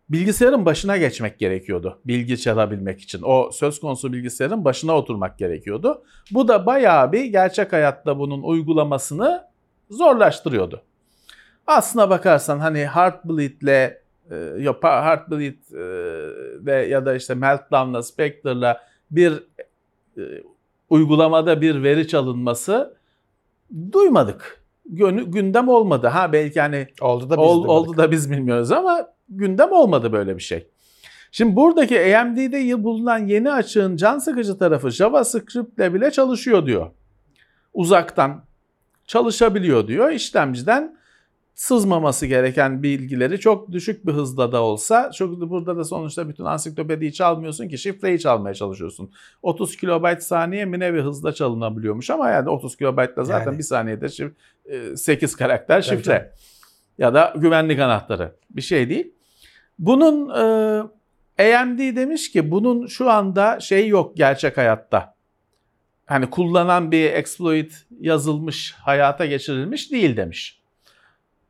[0.09, 3.23] bilgisayarın başına geçmek gerekiyordu bilgi çalabilmek için.
[3.23, 6.03] O söz konusu bilgisayarın başına oturmak gerekiyordu.
[6.31, 9.45] Bu da bayağı bir gerçek hayatta bunun uygulamasını
[9.91, 10.83] zorlaştırıyordu.
[11.67, 13.99] Aslına bakarsan hani Heartbleed'le
[14.61, 15.59] ya Heartbleed
[16.67, 19.43] ve ya da işte Meltdown'la Spectre'la bir
[20.91, 22.98] uygulamada bir veri çalınması
[23.93, 24.65] duymadık.
[24.87, 26.07] Gönü- gündem olmadı.
[26.07, 30.37] Ha belki hani Oldu da biz Ol- oldu da biz bilmiyoruz ama gündem olmadı böyle
[30.37, 30.69] bir şey.
[31.33, 36.91] Şimdi buradaki AMD'de bulunan yeni açığın can sıkıcı tarafı JavaScript ile bile çalışıyor diyor.
[37.75, 38.45] Uzaktan
[39.07, 40.11] çalışabiliyor diyor.
[40.11, 40.99] İşlemciden
[41.59, 47.13] sızmaması gereken bilgileri çok düşük bir hızda da olsa çok burada da sonuçta bütün ansiklopediyi
[47.13, 49.13] çalmıyorsun ki şifreyi çalmaya çalışıyorsun.
[49.43, 53.59] 30 kilobayt saniye mi ne bir hızda çalınabiliyormuş ama yani 30 kilobaytla zaten Yani.
[53.59, 54.33] bir saniyede şif-
[54.65, 56.33] e, 8 karakter Tabii, şifre
[56.99, 59.15] ya da güvenlik anahtarı bir şey değil.
[59.79, 60.29] Bunun
[61.39, 65.15] e, AMD demiş ki bunun şu anda şey yok gerçek hayatta.
[66.07, 70.58] Hani kullanan bir exploit yazılmış, hayata geçirilmiş değil demiş.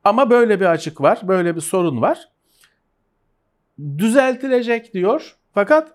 [0.05, 2.29] Ama böyle bir açık var, böyle bir sorun var.
[3.99, 5.37] Düzeltilecek diyor.
[5.55, 5.93] Fakat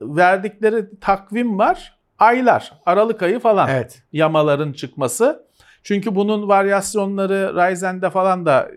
[0.00, 1.98] verdikleri takvim var.
[2.18, 4.02] Aylar, Aralık ayı falan Evet.
[4.12, 5.46] yamaların çıkması.
[5.82, 8.68] Çünkü bunun varyasyonları Ryzen'de falan da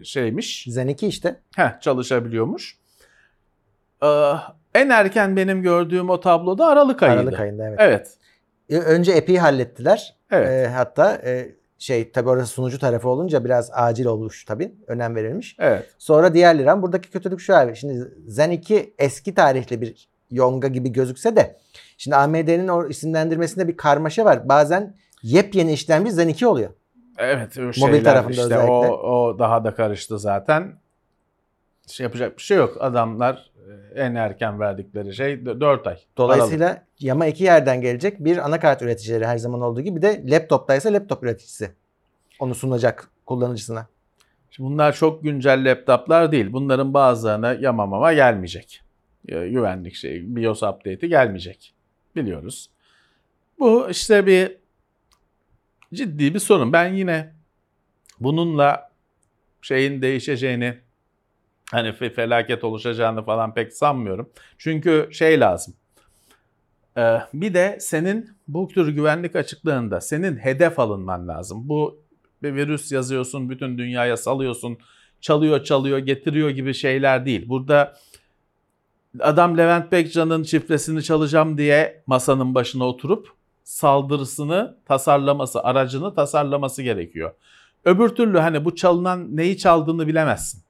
[0.00, 0.64] e, şeymiş.
[0.68, 1.40] Zen 2 işte.
[1.56, 2.76] Heh, çalışabiliyormuş.
[4.02, 4.32] Ee,
[4.74, 7.20] en erken benim gördüğüm o tabloda Aralık ayıydı.
[7.20, 7.78] Aralık ayında evet.
[7.78, 8.14] Evet.
[8.70, 10.16] E, Önce Epic'i hallettiler.
[10.30, 10.48] Evet.
[10.48, 14.72] E, hatta e, şey tabii orası sunucu tarafı olunca biraz acil olmuş tabii.
[14.86, 15.56] Önem verilmiş.
[15.58, 15.94] Evet.
[15.98, 17.76] Sonra diğerleri ama buradaki kötülük şu abi.
[17.76, 21.56] Şimdi Zen 2 eski tarihli bir yonga gibi gözükse de
[21.98, 24.48] şimdi AMD'nin o isimlendirmesinde bir karmaşa var.
[24.48, 26.70] Bazen yepyeni işlemci Zen 2 oluyor.
[27.18, 27.58] Evet.
[27.58, 28.72] o Mobil şeyler tarafında işte özellikle.
[28.72, 30.72] O, o daha da karıştı zaten.
[31.86, 32.76] Şey yapacak bir şey yok.
[32.80, 33.50] Adamlar
[33.94, 35.98] en erken verdikleri şey 4 ay.
[36.16, 38.24] Dolayısıyla yama iki yerden gelecek.
[38.24, 41.70] Bir anakart üreticileri her zaman olduğu gibi bir de laptoptaysa laptop üreticisi.
[42.38, 43.86] Onu sunacak kullanıcısına.
[44.50, 46.52] Şimdi bunlar çok güncel laptoplar değil.
[46.52, 48.82] Bunların bazılarına yamamama gelmeyecek.
[49.28, 51.74] E, Güvenlik şey, BIOS update'i gelmeyecek.
[52.16, 52.70] Biliyoruz.
[53.58, 54.56] Bu işte bir
[55.94, 56.72] ciddi bir sorun.
[56.72, 57.32] Ben yine
[58.20, 58.90] bununla
[59.62, 60.78] şeyin değişeceğini
[61.72, 64.30] hani fe- felaket oluşacağını falan pek sanmıyorum.
[64.58, 65.74] Çünkü şey lazım.
[67.34, 71.68] Bir de senin bu tür güvenlik açıklığında senin hedef alınman lazım.
[71.68, 72.00] Bu
[72.42, 74.78] bir virüs yazıyorsun, bütün dünyaya salıyorsun,
[75.20, 77.48] çalıyor çalıyor getiriyor gibi şeyler değil.
[77.48, 77.96] Burada
[79.20, 83.28] adam Levent Bekcan'ın şifresini çalacağım diye masanın başına oturup
[83.64, 87.34] saldırısını tasarlaması, aracını tasarlaması gerekiyor.
[87.84, 90.65] Öbür türlü hani bu çalınan neyi çaldığını bilemezsin.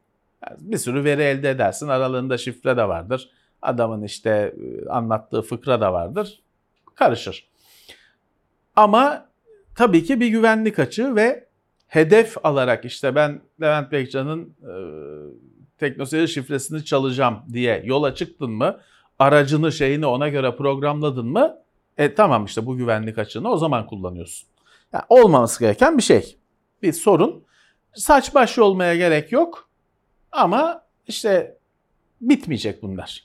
[0.58, 1.88] Bir sürü veri elde edersin.
[1.88, 3.30] Aralarında şifre de vardır.
[3.62, 6.42] Adamın işte e, anlattığı fıkra da vardır.
[6.94, 7.48] Karışır.
[8.76, 9.28] Ama
[9.74, 11.46] tabii ki bir güvenlik açığı ve
[11.86, 14.72] hedef alarak işte ben Levent Bekcan'ın e,
[15.78, 18.80] teknoseyir şifresini çalacağım diye yola çıktın mı?
[19.18, 21.56] Aracını şeyini ona göre programladın mı?
[21.98, 24.48] E tamam işte bu güvenlik açığını o zaman kullanıyorsun.
[24.92, 26.36] Yani olmaması gereken bir şey.
[26.82, 27.44] Bir sorun.
[27.94, 29.65] Saç baş olmaya gerek yok.
[30.36, 31.56] Ama işte
[32.20, 33.24] bitmeyecek bunlar.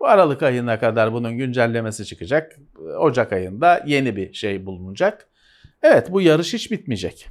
[0.00, 2.58] Bu Aralık ayına kadar bunun güncellemesi çıkacak.
[2.98, 5.28] Ocak ayında yeni bir şey bulunacak.
[5.82, 7.28] Evet bu yarış hiç bitmeyecek.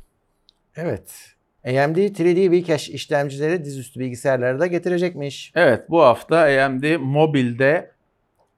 [0.76, 1.36] Evet.
[1.66, 5.52] AMD 3D V-Cache işlemcileri dizüstü bilgisayarlara da getirecekmiş.
[5.56, 7.92] Evet bu hafta AMD mobilde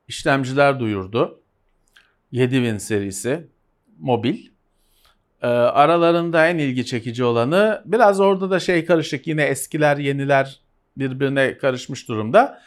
[0.08, 1.42] işlemciler duyurdu.
[2.32, 3.48] 7000 serisi
[4.00, 4.53] mobil.
[5.44, 10.60] Ee, aralarında en ilgi çekici olanı biraz orada da şey karışık yine eskiler yeniler
[10.98, 12.62] birbirine karışmış durumda.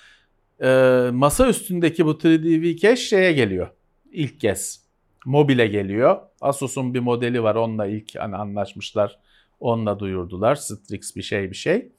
[0.63, 3.69] Ee, masa üstündeki bu 3D V-Cache şeye geliyor
[4.13, 4.87] ilk kez.
[5.25, 6.17] Mobile geliyor.
[6.41, 9.19] Asus'un bir modeli var onunla ilk hani anlaşmışlar.
[9.61, 10.55] Onunla duyurdular.
[10.55, 11.93] Strix bir şey bir şey.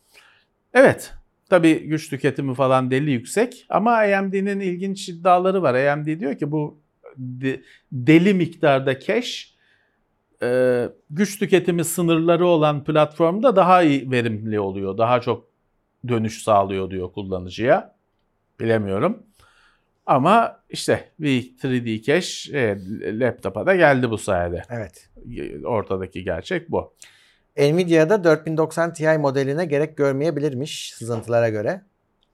[0.74, 1.14] Evet
[1.50, 5.76] Tabii güç tüketimi falan deli yüksek ama AMD'nin ilginç iddiaları var.
[5.76, 6.80] AMD diyor ki bu
[7.18, 7.62] de-
[7.92, 9.57] deli miktarda cache
[10.44, 14.98] e, güç tüketimi sınırları olan platformda daha iyi verimli oluyor.
[14.98, 15.48] Daha çok
[16.08, 17.96] dönüş sağlıyor diyor kullanıcıya.
[18.60, 19.24] Bilemiyorum.
[20.06, 24.62] Ama işte bir 3D cache e, laptopa da geldi bu sayede.
[24.70, 25.10] Evet.
[25.66, 26.94] Ortadaki gerçek bu.
[27.58, 31.82] Nvidia'da 4090 Ti modeline gerek görmeyebilirmiş sızıntılara göre.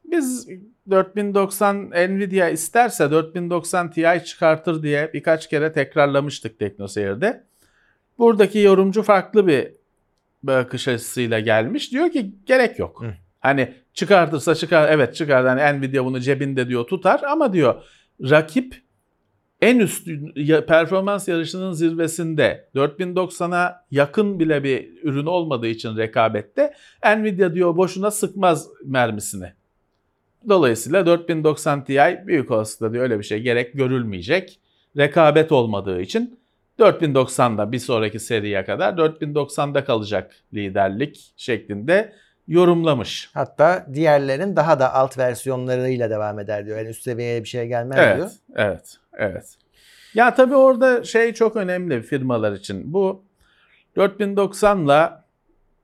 [0.05, 0.47] Biz
[0.89, 7.43] 4090 Nvidia isterse 4090 Ti çıkartır diye birkaç kere tekrarlamıştık TeknoSeyir'de.
[8.17, 9.71] Buradaki yorumcu farklı bir
[10.43, 11.91] bakış açısıyla gelmiş.
[11.91, 13.01] Diyor ki gerek yok.
[13.01, 13.13] Hı.
[13.39, 15.47] Hani çıkartırsa çıkar evet çıkar.
[15.47, 17.83] Hani Nvidia bunu cebinde diyor tutar ama diyor
[18.21, 18.81] rakip
[19.61, 20.07] en üst
[20.67, 26.73] performans yarışının zirvesinde 4090'a yakın bile bir ürün olmadığı için rekabette
[27.05, 29.53] Nvidia diyor boşuna sıkmaz mermisini.
[30.49, 34.59] Dolayısıyla 4090 Ti büyük olasılıkla diyor öyle bir şey gerek görülmeyecek.
[34.97, 36.39] Rekabet olmadığı için
[36.79, 42.13] 4090'da bir sonraki seriye kadar 4090'da kalacak liderlik şeklinde
[42.47, 43.29] yorumlamış.
[43.33, 46.77] Hatta diğerlerin daha da alt versiyonlarıyla devam eder diyor.
[46.77, 48.17] Yani üst seviyeye bir şey gelmez diyor.
[48.17, 49.57] Evet, evet, evet.
[50.13, 52.93] Ya tabii orada şey çok önemli firmalar için.
[52.93, 53.23] Bu
[53.97, 55.23] 4090'la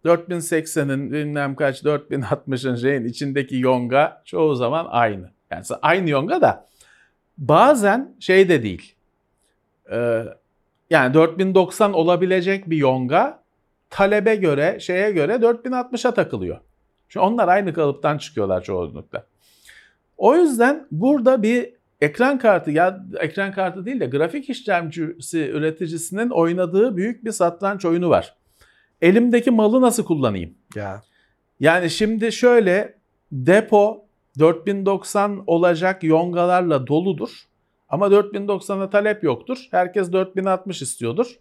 [0.06, 5.32] 4080'in bilmem kaç 4060'ın şeyin içindeki yonga çoğu zaman aynı.
[5.52, 6.67] Yani aynı yonga da
[7.38, 8.95] bazen şey de değil.
[9.91, 10.23] Ee,
[10.89, 13.43] yani 4090 olabilecek bir yonga
[13.89, 16.60] talebe göre şeye göre 4060'a takılıyor.
[17.10, 19.25] Çünkü onlar aynı kalıptan çıkıyorlar çoğunlukla.
[20.17, 26.97] O yüzden burada bir ekran kartı ya ekran kartı değil de grafik işlemcisi üreticisinin oynadığı
[26.97, 28.36] büyük bir satranç oyunu var.
[29.02, 30.54] Elimdeki malı nasıl kullanayım?
[30.75, 31.04] Ya.
[31.60, 32.95] Yani şimdi şöyle
[33.32, 34.06] depo
[34.39, 37.48] 4090 olacak yongalarla doludur.
[37.89, 39.67] Ama 4090'a talep yoktur.
[39.71, 41.39] Herkes 4060 istiyordur.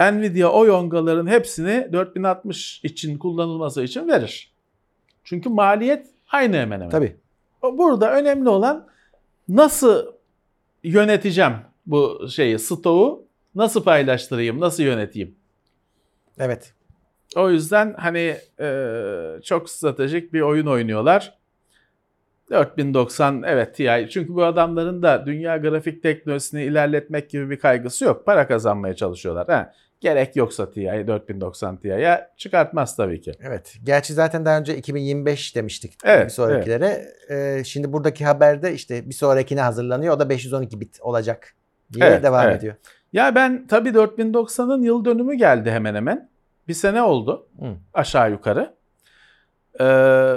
[0.00, 4.52] Nvidia o yongaların hepsini 4060 için kullanılması için verir.
[5.24, 6.90] Çünkü maliyet aynı hemen hemen.
[6.90, 7.16] Tabii.
[7.62, 8.86] Burada önemli olan
[9.48, 10.06] nasıl
[10.84, 11.52] yöneteceğim
[11.86, 15.34] bu şeyi, stoğu nasıl paylaştırayım, nasıl yöneteyim?
[16.38, 16.74] Evet.
[17.36, 18.68] O yüzden hani e,
[19.44, 21.38] çok stratejik bir oyun oynuyorlar.
[22.50, 24.08] 4090 evet TI.
[24.10, 28.26] Çünkü bu adamların da dünya grafik teknolojisini ilerletmek gibi bir kaygısı yok.
[28.26, 29.46] Para kazanmaya çalışıyorlar.
[29.46, 33.32] Ha, gerek yoksa TI 4090 Ti'ye çıkartmaz tabii ki.
[33.42, 33.74] Evet.
[33.84, 37.04] Gerçi zaten daha önce 2025 demiştik Evet, bir sonrakilere.
[37.30, 40.14] Ee, şimdi buradaki haberde işte bir sonrakine hazırlanıyor.
[40.14, 41.54] O da 512 bit olacak
[41.92, 42.58] diye Evet, devam evet.
[42.58, 42.74] ediyor.
[43.12, 46.28] Ya ben tabii 4090'ın yıl dönümü geldi hemen hemen.
[46.68, 47.66] Bir sene oldu Hı.
[47.94, 48.74] aşağı yukarı.
[49.80, 50.34] Ee,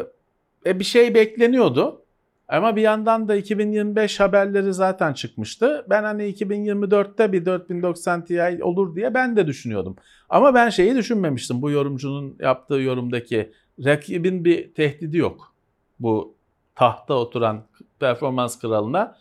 [0.67, 2.01] e, bir şey bekleniyordu.
[2.47, 5.85] Ama bir yandan da 2025 haberleri zaten çıkmıştı.
[5.89, 9.95] Ben hani 2024'te bir 4090 Ti olur diye ben de düşünüyordum.
[10.29, 13.51] Ama ben şeyi düşünmemiştim bu yorumcunun yaptığı yorumdaki
[13.85, 15.53] rakibin bir tehdidi yok.
[15.99, 16.33] Bu
[16.75, 17.63] tahta oturan
[17.99, 19.17] performans kralına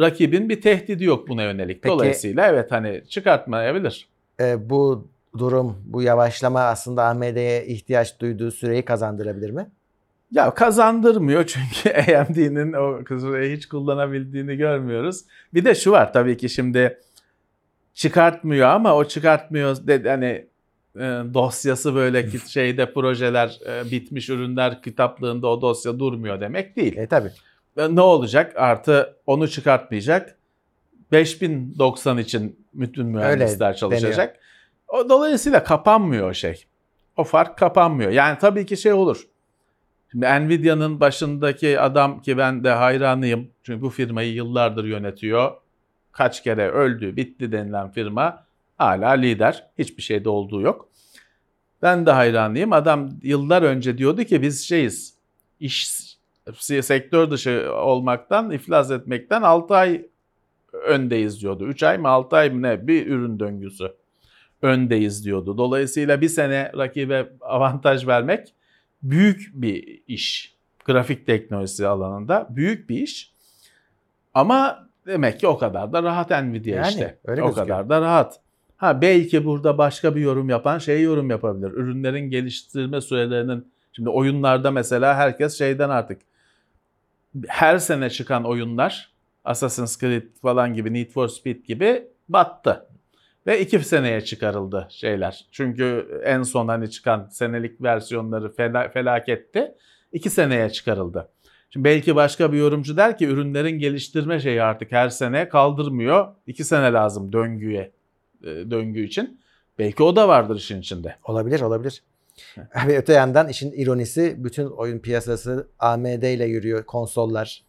[0.00, 1.82] rakibin bir tehdidi yok buna yönelik.
[1.82, 4.08] Peki- Dolayısıyla evet hani çıkartmayabilir.
[4.40, 9.66] Ee, bu durum, bu yavaşlama aslında AMD'ye ihtiyaç duyduğu süreyi kazandırabilir mi?
[10.30, 15.24] Ya kazandırmıyor çünkü AMD'nin o süreyi hiç kullanabildiğini görmüyoruz.
[15.54, 16.98] Bir de şu var tabii ki şimdi
[17.94, 20.46] çıkartmıyor ama o çıkartmıyor dedi hani
[20.96, 21.00] e,
[21.34, 26.96] dosyası böyle ki şeyde projeler e, bitmiş ürünler kitaplığında o dosya durmuyor demek değil.
[26.96, 27.30] E tabii.
[27.76, 28.52] E, Ne olacak?
[28.56, 30.38] Artı onu çıkartmayacak.
[31.12, 34.36] 5090 için bütün mühendisler Öyle çalışacak.
[34.88, 36.64] O dolayısıyla kapanmıyor o şey.
[37.16, 38.10] O fark kapanmıyor.
[38.10, 39.26] Yani tabii ki şey olur.
[40.10, 43.50] Şimdi Nvidia'nın başındaki adam ki ben de hayranıyım.
[43.62, 45.52] Çünkü bu firmayı yıllardır yönetiyor.
[46.12, 48.46] Kaç kere öldü, bitti denilen firma
[48.78, 49.66] hala lider.
[49.78, 50.88] Hiçbir şeyde olduğu yok.
[51.82, 52.72] Ben de hayranıyım.
[52.72, 55.16] Adam yıllar önce diyordu ki biz şeyiz.
[55.60, 55.88] İş
[56.60, 60.06] sektör dışı olmaktan, iflas etmekten 6 ay
[60.72, 61.66] öndeyiz diyordu.
[61.66, 63.92] 3 ay mı 6 ay mı ne bir ürün döngüsü
[64.62, 65.58] öndeyiz diyordu.
[65.58, 68.54] Dolayısıyla bir sene rakibe avantaj vermek
[69.02, 70.56] büyük bir iş.
[70.84, 73.32] Grafik teknolojisi alanında büyük bir iş.
[74.34, 77.18] Ama demek ki o kadar da rahat Nvidia Yani, işte.
[77.24, 77.66] öyle o gözüküyor.
[77.66, 78.40] kadar da rahat.
[78.76, 81.70] Ha belki burada başka bir yorum yapan şey yorum yapabilir.
[81.70, 86.22] Ürünlerin geliştirme sürelerinin şimdi oyunlarda mesela herkes şeyden artık
[87.48, 89.12] her sene çıkan oyunlar
[89.44, 92.86] Assassin's Creed falan gibi Need for Speed gibi battı.
[93.46, 95.46] Ve iki seneye çıkarıldı şeyler.
[95.50, 99.74] Çünkü en son hani çıkan senelik versiyonları fela- felaketti.
[100.12, 101.28] İki seneye çıkarıldı.
[101.70, 106.26] Şimdi belki başka bir yorumcu der ki ürünlerin geliştirme şeyi artık her sene kaldırmıyor.
[106.46, 107.92] İki sene lazım döngüye,
[108.42, 109.40] e, döngü için.
[109.78, 111.16] Belki o da vardır işin içinde.
[111.24, 112.02] Olabilir, olabilir.
[112.74, 116.84] Abi öte yandan işin ironisi bütün oyun piyasası AMD ile yürüyor.
[116.84, 117.62] Konsollar.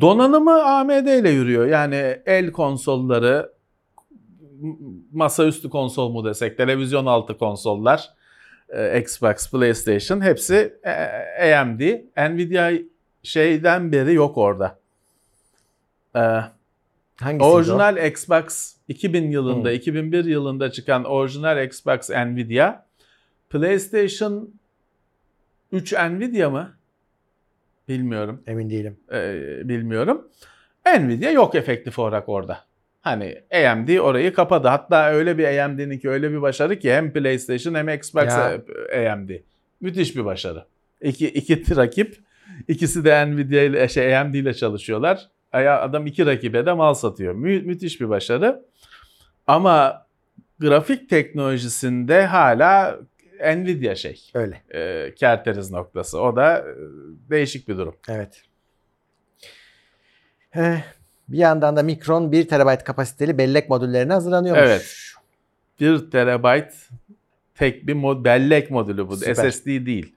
[0.00, 1.66] Donanımı AMD ile yürüyor.
[1.66, 3.52] Yani el konsolları,
[5.12, 8.10] masaüstü konsol mu desek, televizyon altı konsollar,
[8.68, 11.80] e, Xbox, PlayStation hepsi e, AMD.
[12.30, 12.72] Nvidia
[13.22, 14.78] şeyden beri yok orada.
[16.16, 16.20] E,
[17.20, 19.74] Hangisi orijinal Xbox 2000 yılında, Hmm.
[19.76, 22.86] 2001 yılında çıkan orijinal Xbox Nvidia.
[23.50, 24.50] PlayStation
[25.72, 26.76] 3 Nvidia mı?
[27.88, 28.96] Bilmiyorum Emin değilim.
[29.12, 29.18] e,
[29.68, 30.28] bilmiyorum.
[30.98, 32.64] Nvidia yok efektif olarak orada.
[33.00, 34.68] Hani AMD orayı kapadı.
[34.68, 38.62] Hatta öyle bir AMD'ninki öyle bir başarı ki hem PlayStation hem Xbox Ya.
[39.12, 39.30] AMD.
[39.80, 40.64] Müthiş bir başarı.
[41.00, 42.16] İki, iki rakip
[42.68, 45.28] İkisi de Nvidia ile şey AMD ile çalışıyorlar.
[45.52, 47.34] Adam iki rakibe de mal satıyor.
[47.34, 48.64] Mü- müthiş bir başarı.
[49.46, 50.06] Ama
[50.58, 52.98] grafik teknolojisinde hala
[53.40, 54.30] Nvidia şey.
[54.34, 54.62] Öyle.
[54.74, 56.20] E, kerteriz noktası.
[56.20, 56.64] O da e,
[57.30, 57.96] değişik bir durum.
[58.08, 58.42] Evet.
[60.56, 60.82] Eh,
[61.30, 64.64] bir yandan da Micron 1 TB kapasiteli bellek modüllerine hazırlanıyormuş.
[64.66, 64.96] Evet.
[65.80, 66.72] 1 terabayt
[67.54, 69.16] tek bir mod, bellek modülü bu.
[69.16, 69.50] Süper.
[69.50, 70.14] SSD değil.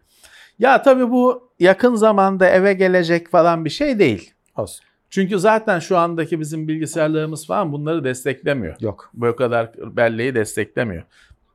[0.60, 4.34] Ya tabii bu yakın zamanda eve gelecek falan bir şey değil.
[4.56, 4.86] Olsun.
[5.10, 8.76] Çünkü zaten şu andaki bizim bilgisayarlarımız falan bunları desteklemiyor.
[8.80, 9.10] Yok.
[9.14, 11.04] Bu kadar belleği desteklemiyor.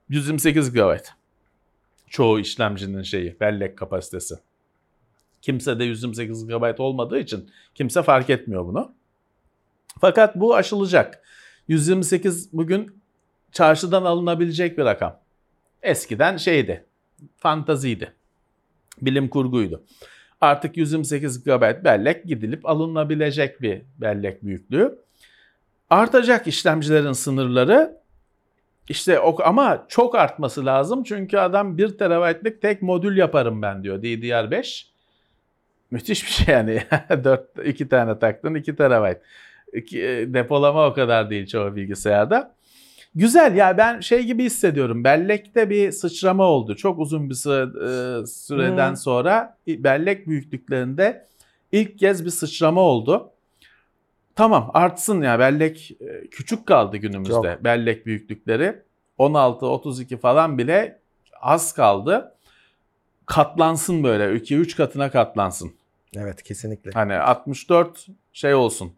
[0.08, 0.96] 128 GB.
[2.08, 4.34] Çoğu işlemcinin şeyi, bellek kapasitesi.
[5.42, 8.92] Kimse de 128 GB olmadığı için kimse fark etmiyor bunu.
[10.00, 11.22] Fakat bu aşılacak.
[11.68, 13.02] 128 bugün
[13.52, 15.20] çarşıdan alınabilecek bir rakam.
[15.82, 16.84] Eskiden şeydi,
[17.36, 18.12] fantaziydi.
[19.02, 19.84] Bilim kurguydu.
[20.40, 24.98] Artık 128 GB bellek gidilip alınabilecek bir bellek büyüklüğü.
[25.90, 27.98] Artacak işlemcilerin sınırları.
[28.88, 34.02] İşte o, ama çok artması lazım çünkü adam 1 TB'lık tek modül yaparım ben diyor
[34.02, 34.86] DDR5.
[35.90, 36.82] Müthiş bir şey yani.
[37.24, 39.14] 4 2 tane taktın 2 TB.
[39.72, 42.54] E, Depolama o kadar değil çoğu bilgisayarda.
[43.14, 45.04] Güzel ya ben şey gibi hissediyorum.
[45.04, 46.76] Bellekte bir sıçrama oldu.
[46.76, 48.96] Çok uzun bir e, süreden Hmm.
[48.96, 51.26] sonra bellek büyüklüklerinde
[51.72, 53.30] ilk kez bir sıçrama oldu.
[54.36, 57.64] Tamam artsın ya bellek e, küçük kaldı günümüzde Çok.
[57.64, 58.82] bellek büyüklükleri.
[59.18, 60.98] 16 32 falan bile
[61.40, 62.34] az kaldı.
[63.26, 65.72] Katlansın böyle 2 3 katına katlansın.
[66.16, 66.90] Evet kesinlikle.
[66.94, 68.92] Hani 64 şey olsun.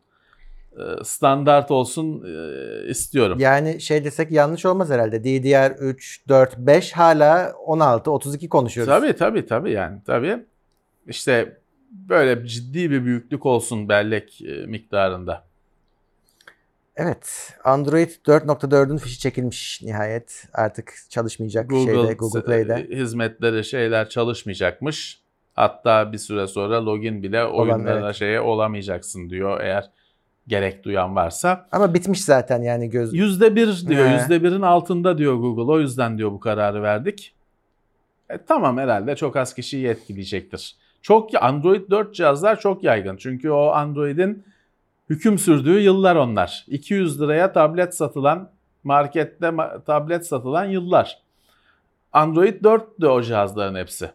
[0.81, 3.39] E, Standart olsun e, istiyorum.
[3.41, 5.25] Yani şey desek yanlış olmaz herhalde.
[5.25, 8.93] DDR 3, 4, 5 hala 16, 32 konuşuyoruz.
[8.93, 10.39] Tabii tabii tabii yani tabii.
[11.07, 11.61] İşte
[11.91, 15.45] böyle ciddi bir büyüklük olsun bellek e, miktarında.
[16.97, 17.55] Evet.
[17.65, 20.45] Android 4.4'ün fişi çekilmiş nihayet.
[20.53, 22.89] Artık çalışmayacak Google, şeyde Google Play'de.
[22.97, 25.21] hizmetleri şeyler çalışmayacakmış.
[25.55, 28.15] Hatta bir süre sonra login bile oyunlara evet.
[28.15, 29.91] şeye olamayacaksın diyor eğer
[30.51, 31.69] gerek duyan varsa.
[31.73, 33.15] Ama bitmiş zaten yani göz.
[33.15, 34.11] Yüzde bir diyor.
[34.11, 35.73] Yüzde birin altında diyor Google.
[35.73, 37.35] O yüzden diyor bu kararı verdik.
[38.31, 40.77] E, tamam herhalde çok az kişiyi etkileyecektir.
[41.03, 43.17] Çok Android 4 cihazlar çok yaygın.
[43.17, 44.45] Çünkü o Android'in
[45.11, 46.65] hüküm sürdüğü yıllar onlar.
[46.69, 48.51] 200 liraya tablet satılan
[48.85, 51.19] markette ma- tablet satılan yıllar.
[52.13, 54.11] Android 4'tü o cihazların hepsi.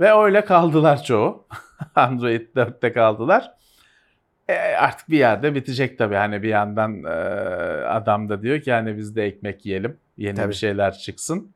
[0.00, 1.46] Ve öyle kaldılar çoğu.
[1.94, 3.54] Android 4'te kaldılar.
[4.48, 6.14] E, artık bir yerde bitecek tabii.
[6.14, 7.08] Hani bir yandan e,
[7.86, 9.96] adam da diyor ki hani biz de ekmek yiyelim.
[10.16, 10.48] Yeni Tabii.
[10.48, 11.52] bir şeyler çıksın.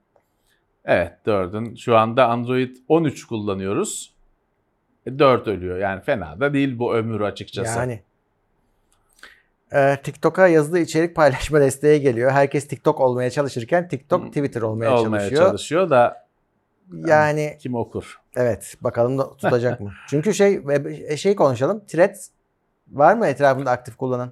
[0.85, 4.15] Evet 4'ün şu anda Android 13 kullanıyoruz.
[5.07, 5.79] E, 4 ölüyor.
[5.79, 7.79] Yani fena da değil bu ömür açıkçası.
[7.79, 8.03] Yani.
[9.73, 12.31] Ee, TikTok'a yazılı içerik paylaşma desteği geliyor.
[12.31, 14.29] Herkes TikTok olmaya çalışırken TikTok Hmm.
[14.31, 15.43] Twitter olmaya, olmaya çalışıyor.
[15.47, 16.27] çalışıyor da
[17.07, 18.21] Yani kim okur?
[18.37, 19.93] evet bakalım da tutacak mı?
[20.09, 20.63] Çünkü şey
[21.17, 21.85] şey konuşalım.
[21.87, 22.29] Threads
[22.91, 24.31] var mı etrafında aktif kullanan?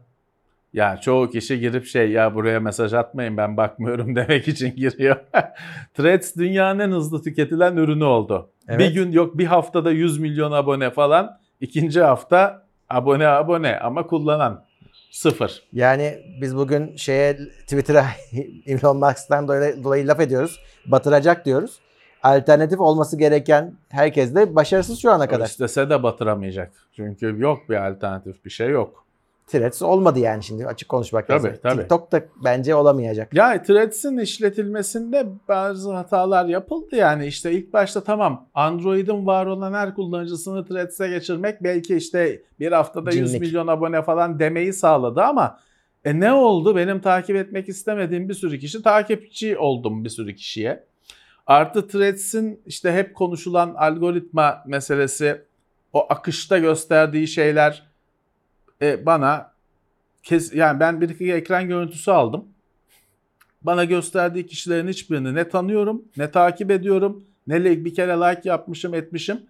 [0.73, 5.17] Ya çoğu kişi girip şey ya buraya mesaj atmayın ben bakmıyorum demek için giriyor.
[5.95, 8.51] Threads dünyanın en hızlı tüketilen ürünü oldu.
[8.69, 8.81] Evet.
[8.81, 11.39] Bir gün yok bir haftada 100 milyon abone falan.
[11.61, 14.65] İkinci hafta abone abone ama kullanan
[15.11, 15.63] sıfır.
[15.73, 18.07] Yani biz bugün şeye Twitter'a
[18.67, 20.61] Elon Musk'tan dolayı, dolayı laf ediyoruz.
[20.87, 21.81] Batıracak diyoruz.
[22.23, 25.47] Alternatif olması gereken herkes de başarısız şu ana kadar.
[25.47, 26.73] istese de batıramayacak.
[26.93, 29.07] Çünkü yok bir alternatif bir şey yok.
[29.47, 31.61] Threads olmadı yani şimdi açık konuşmak Tabii, lazım.
[31.63, 31.81] tabii.
[31.81, 33.35] TikTok da bence olamayacak.
[33.35, 39.95] Ya Threads'in işletilmesinde bazı hatalar yapıldı yani işte ilk başta tamam Android'in var olan her
[39.95, 43.41] kullanıcısını Threads'e geçirmek belki işte bir haftada 100 Cinlik.
[43.41, 45.59] milyon abone falan demeyi sağladı ama
[46.05, 46.77] e ne oldu?
[46.77, 50.85] Benim takip etmek istemediğim bir sürü kişi takipçi oldum bir sürü kişiye.
[51.47, 55.43] Artı Threads'in işte hep konuşulan algoritma meselesi
[55.93, 57.87] o akışta gösterdiği şeyler
[58.83, 59.53] e, bana
[60.23, 62.49] kes yani ben bir iki ekran görüntüsü aldım
[63.67, 69.41] bana gösterdiği kişilerin hiçbirini ne tanıyorum, ne takip ediyorum, ne bir kere like yapmışım, etmişim.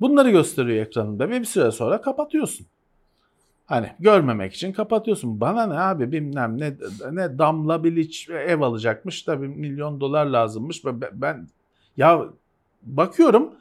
[0.00, 2.66] Bunları gösteriyor ekranında ve bir süre sonra kapatıyorsun.
[3.66, 5.40] Hani görmemek için kapatıyorsun.
[5.40, 6.74] Bana ne abi bilmem ne
[7.10, 10.84] ne Damla Bilic ev alacakmış tabii milyon dolar lazımmış.
[11.12, 11.48] Ben
[11.96, 12.20] ya
[12.82, 13.54] bakıyorum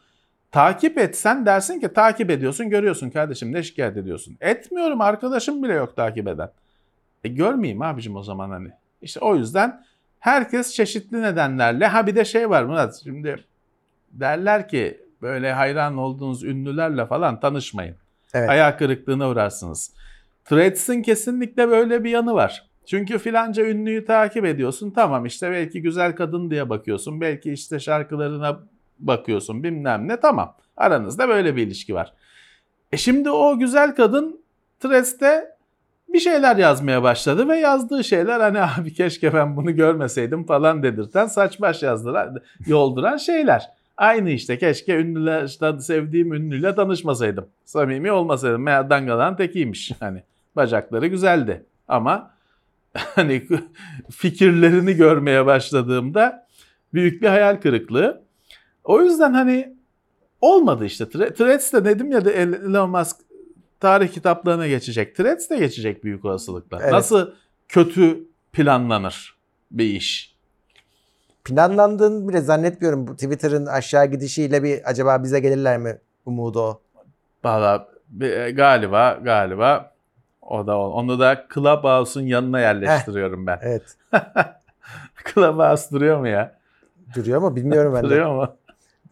[0.52, 4.38] takip etsen dersin ki takip ediyorsun görüyorsun kardeşim ne şikayet ediyorsun.
[4.42, 6.52] Etmiyorum arkadaşım bile yok takip eden.
[7.24, 8.70] E görmeyeyim abicim o zaman hani.
[9.02, 9.86] İşte o yüzden
[10.20, 13.44] herkes çeşitli nedenlerle ha bir de şey var Murat şimdi
[14.12, 17.96] derler ki böyle hayran olduğunuz ünlülerle falan tanışmayın.
[18.36, 18.50] Evet.
[18.50, 19.94] Ayak kırıklığına uğrarsınız.
[20.46, 22.70] Threads'in kesinlikle böyle bir yanı var.
[22.86, 24.92] Çünkü filanca ünlüyü takip ediyorsun.
[24.92, 27.22] Tamam işte belki güzel kadın diye bakıyorsun.
[27.22, 28.60] Belki işte şarkılarına
[29.00, 30.56] bakıyorsun bilmem ne tamam.
[30.78, 32.14] Aranızda böyle bir ilişki var.
[32.92, 34.42] E şimdi o güzel kadın
[34.80, 35.56] Threads'te
[36.10, 41.26] bir şeyler yazmaya başladı ve yazdığı şeyler hani abi keşke ben bunu görmeseydim falan dedirten
[41.28, 43.70] saç baş yazdıran, yolduran şeyler.
[43.98, 47.48] Aynı işte keşke ünlüler, işte sevdiğim ünlüyle tanışmasaydım.
[47.66, 48.62] Samimi olmasaydım.
[48.64, 49.92] Meğer dangalan tekiymiş.
[50.00, 50.24] Hani
[50.56, 51.66] bacakları güzeldi.
[51.88, 52.32] Ama
[52.94, 53.48] hani
[54.12, 56.48] fikirlerini görmeye başladığımda
[56.94, 58.22] büyük bir hayal kırıklığı.
[58.84, 59.76] O yüzden hani
[60.42, 61.04] olmadı işte.
[61.04, 63.16] Thre- Threads de dedim ya da Elon Musk
[63.80, 65.16] tarih kitaplarına geçecek.
[65.16, 66.80] Threads de geçecek büyük olasılıkla.
[66.82, 66.92] Evet.
[66.92, 67.32] Nasıl
[67.68, 69.36] kötü planlanır
[69.72, 70.35] bir iş?
[71.46, 73.08] Planlandığını bile zannetmiyorum.
[73.08, 76.82] Bu Twitter'ın aşağı gidişiyle bir acaba bize gelirler mi umudu o.
[77.44, 77.88] Valla
[78.22, 79.92] e, galiba galiba
[80.42, 80.90] o da o.
[80.90, 83.60] Onu da Clubhouse'un yanına yerleştiriyorum ben.
[83.62, 83.84] Evet.
[85.34, 86.56] Clubhouse duruyor mu ya?
[87.16, 88.06] Duruyor mu bilmiyorum ben de.
[88.06, 88.56] Duruyor mu?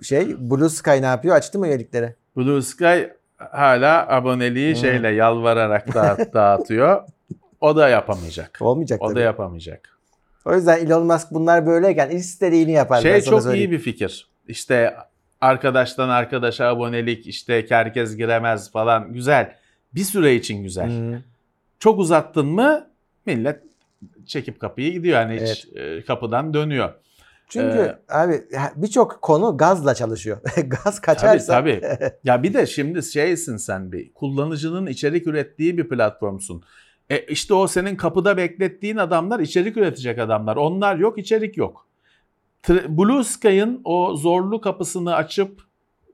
[0.02, 1.36] Şey Blue Sky ne yapıyor?
[1.36, 2.16] Açtı mı üyelikleri?
[2.38, 3.02] Blue Sky
[3.38, 4.82] hala aboneliği Hmm.
[4.82, 7.04] şeyle yalvararak dağıt, dağıtıyor.
[7.62, 8.58] O da yapamayacak.
[8.62, 9.16] Olmayacak O tabii.
[9.16, 9.93] da yapamayacak.
[10.46, 13.02] O yüzden Elon Musk bunlar böyleyken istediğini yapar.
[13.02, 13.72] Şey çok söyleyeyim.
[13.72, 14.28] iyi bir fikir.
[14.48, 14.96] İşte
[15.42, 19.56] arkadaştan arkadaşa abonelik işte herkes giremez falan güzel.
[19.96, 20.90] Bir süre için güzel.
[20.90, 21.22] Hı.
[21.80, 22.88] Çok uzattın mı
[23.26, 23.60] millet
[24.26, 25.22] çekip kapıyı gidiyor.
[25.22, 26.94] Yani hiç e, kapıdan dönüyor.
[27.50, 28.42] Çünkü Ee, abi
[28.76, 30.38] birçok konu gazla çalışıyor.
[30.68, 31.54] Gaz Tabii kaçarsa.
[31.54, 31.82] tabii.
[32.24, 36.64] ya bir de şimdi şeysin sen bir kullanıcının içerik ürettiği bir platformsun.
[37.10, 40.56] E işte o senin kapıda beklettiğin adamlar içerik üretecek adamlar.
[40.56, 41.88] Onlar yok, içerik yok.
[42.70, 45.62] Blue Sky'ın o zorlu kapısını açıp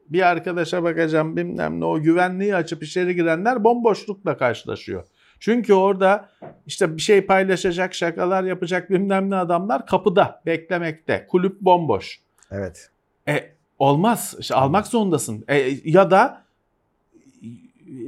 [0.10, 5.04] bir arkadaşa bakacağım bilmem ne o güvenliği açıp içeri girenler bomboşlukla karşılaşıyor.
[5.40, 6.30] Çünkü orada
[6.68, 11.28] işte bir şey paylaşacak, şakalar yapacak bilmem ne adamlar kapıda beklemekte.
[11.30, 12.20] Kulüp bomboş.
[12.52, 12.90] Evet.
[13.28, 14.36] E, olmaz.
[14.40, 15.46] İşte almak zorundasın.
[15.48, 16.46] E, ya da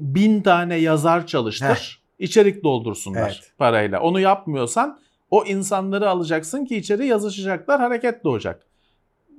[0.01, 2.00] bin tane yazar çalıştır.
[2.21, 3.51] İçerik doldursunlar Evet.
[3.57, 4.01] parayla.
[4.01, 4.99] Onu yapmıyorsan
[5.29, 8.65] o insanları alacaksın ki içeri yazışacaklar, hareket doğacak.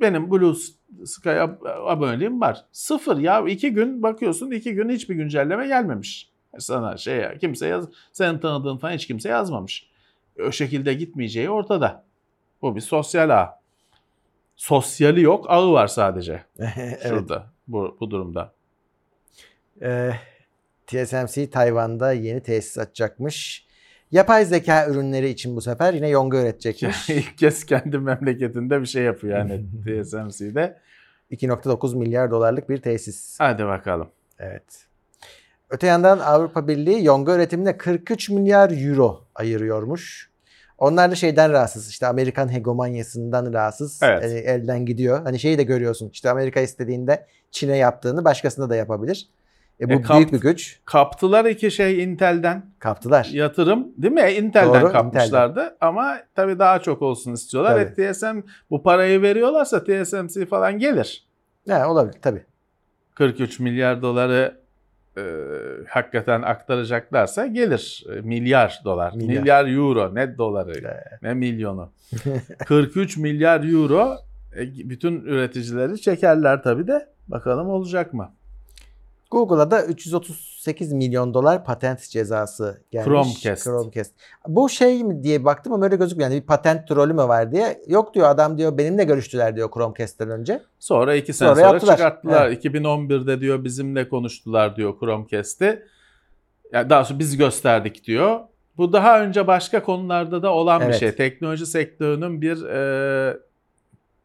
[0.01, 0.55] Benim Blue
[1.05, 2.65] Sky ab- aboneliğim var.
[2.73, 3.41] Sıfır ya.
[3.49, 6.29] iki gün bakıyorsun iki gün hiçbir güncelleme gelmemiş.
[6.59, 9.87] Sana şey kimse yaz, senin tanıdığın falan hiç kimse yazmamış.
[10.49, 12.05] O şekilde gitmeyeceği ortada.
[12.63, 13.61] Bu bir sosyal ağ.
[14.57, 17.03] Sosyali yok, ağı var sadece evet.
[17.09, 18.53] şurada bu, bu durumda.
[19.83, 20.11] Ee,
[20.87, 23.67] TSMC Tayvan'da yeni tesis açacakmış.
[24.11, 27.11] Yapay zeka ürünleri için bu sefer yine yonga üretecekmiş.
[27.11, 29.65] İlk kez kendi memleketinde bir şey yapıyor yani
[30.03, 30.79] TSMC'de.
[31.31, 33.41] 2.9 milyar dolarlık bir tesis.
[33.41, 34.09] Hadi bakalım.
[34.39, 34.87] Evet.
[35.71, 40.31] Öte yandan Avrupa Birliği yonga üretimine 43 milyar euro ayırıyormuş.
[40.79, 41.91] Onlar da şeyden rahatsız.
[41.91, 44.01] İşte Amerikan hegemonyasından rahatsız.
[44.03, 44.23] Evet.
[44.23, 45.23] Yani elden gidiyor.
[45.23, 46.11] Hani şeyi de görüyorsun.
[46.13, 49.29] İşte Amerika istediğinde Çin'e yaptığını başkasına da yapabilir.
[49.83, 50.81] E bu E, kap- büyük bir güç.
[50.85, 53.29] Kaptılar iki şey Intel'den Kaptılar.
[53.33, 54.31] yatırım değil mi?
[54.33, 57.73] Intel'den Doğru, kapmışlardı ama tabii daha çok olsun istiyorlar.
[57.97, 58.03] Tabii.
[58.03, 58.39] E, TSM
[58.71, 61.27] bu parayı veriyorlarsa TSMC falan gelir.
[61.69, 62.45] Ha, olabilir tabii.
[63.15, 64.61] 43 milyar doları
[65.19, 65.23] e,
[65.89, 68.05] hakikaten aktaracaklarsa gelir.
[68.17, 69.13] E, milyar dolar.
[69.15, 69.41] Milyar.
[69.41, 70.15] Milyar, euro.
[70.15, 70.95] Ne doları?
[71.23, 71.93] Ne milyonu.
[72.67, 74.17] 43 milyar euro
[74.57, 74.61] e,
[74.91, 77.07] bütün üreticileri çekerler tabii de.
[77.29, 78.33] Bakalım olacak mı?
[79.33, 83.07] Google'a da 338 milyon dolar patent cezası gelmiş.
[83.09, 83.65] Chromecast.
[83.65, 84.13] Chromecast.
[84.49, 86.31] Bu şey mi diye baktım ama öyle gözükmüyor.
[86.31, 87.83] Yani bir patent trolü mü var diye.
[87.87, 90.63] Yok diyor adam diyor benimle görüştüler diyor Chromecast'ten önce.
[90.79, 91.97] Sonra iki sene Sonra sonra, yaptılar.
[91.97, 92.51] çıkarttılar.
[92.51, 95.83] 2011'de diyor bizimle konuştular diyor Chromecast'i.
[96.73, 98.41] Yani daha sonra biz gösterdik diyor.
[98.77, 101.01] Bu daha önce başka konularda da olan bir Evet.
[101.01, 101.15] şey.
[101.15, 103.37] Teknoloji sektörünün bir e,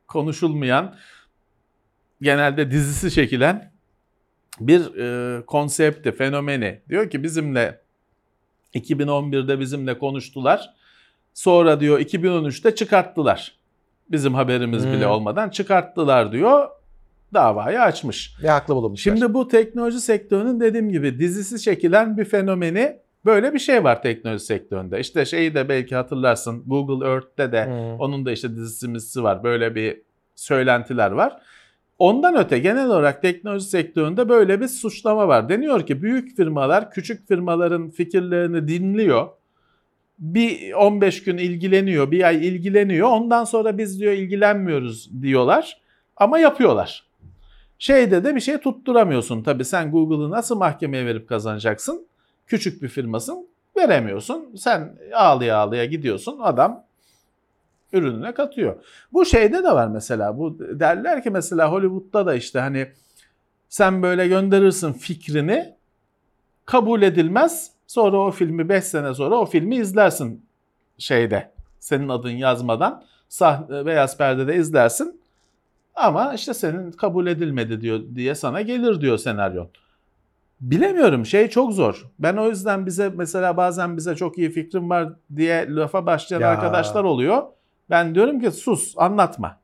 [0.07, 0.95] konuşulmayan,
[2.21, 3.76] genelde dizisi çekilen
[4.59, 6.81] bir e, konsepti, fenomeni.
[6.89, 7.79] Diyor ki bizimle
[8.75, 10.69] 2011'de bizimle konuştular.
[11.33, 13.57] Sonra diyor 2013'te çıkarttılar.
[14.11, 14.93] Bizim haberimiz Hmm.
[14.93, 16.67] bile olmadan çıkarttılar diyor.
[17.33, 18.33] Davayı açmış.
[18.43, 19.15] Ve haklı bulunmuşlar.
[19.15, 24.45] Şimdi bu teknoloji sektörünün dediğim gibi dizisi çekilen bir fenomeni böyle bir şey var teknoloji
[24.45, 24.99] sektöründe.
[24.99, 27.99] İşte şeyi de belki hatırlarsın Google Earth'te de Hmm.
[27.99, 29.43] onun da işte dizisi var.
[29.43, 30.01] Böyle bir
[30.35, 31.41] söylentiler var.
[31.99, 35.49] Ondan öte genel olarak teknoloji sektöründe böyle bir suçlama var.
[35.49, 39.27] Deniyor ki büyük firmalar küçük firmaların fikirlerini dinliyor.
[40.19, 43.07] Bir 15 gün ilgileniyor, bir ay ilgileniyor.
[43.09, 45.81] Ondan sonra biz diyor ilgilenmiyoruz diyorlar
[46.17, 47.07] ama yapıyorlar.
[47.79, 49.43] Şeyde de bir şey tutturamıyorsun.
[49.43, 52.07] Tabii sen Google'ı nasıl mahkemeye verip kazanacaksın?
[52.47, 53.47] Küçük bir firmasın.
[53.77, 54.55] Veremiyorsun.
[54.55, 56.39] Sen ağlıya ağlıya gidiyorsun.
[56.41, 56.83] Adam
[57.93, 58.75] ürününe katıyor.
[59.13, 60.37] Bu şeyde de var mesela.
[60.37, 62.87] Bu derler ki mesela Hollywood'da da işte hani
[63.69, 65.75] sen böyle gönderirsin fikrini
[66.65, 67.71] kabul edilmez.
[67.87, 70.45] Sonra o filmi 5 sene sonra o filmi izlersin
[70.97, 71.51] şeyde.
[71.79, 75.21] Senin adın yazmadan sah beyaz perdede izlersin.
[75.95, 79.69] Ama işte senin kabul edilmedi diyor diye sana gelir diyor senaryon.
[80.61, 82.05] Bilemiyorum şey çok zor.
[82.19, 86.49] Ben o yüzden bize mesela bazen bize çok iyi fikrim var diye lafa başlayan Ya.
[86.49, 87.43] arkadaşlar oluyor.
[87.89, 89.59] Ben diyorum ki sus anlatma.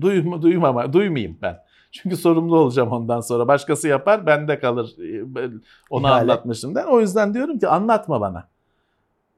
[0.00, 1.58] Duyma, duymama, duymayayım ben.
[1.92, 3.48] Çünkü sorumlu olacağım ondan sonra.
[3.48, 4.94] Başkası yapar bende kalır.
[5.24, 6.20] Ben Onu İhale.
[6.20, 6.84] anlatmışım der.
[6.84, 8.48] O yüzden diyorum ki anlatma bana.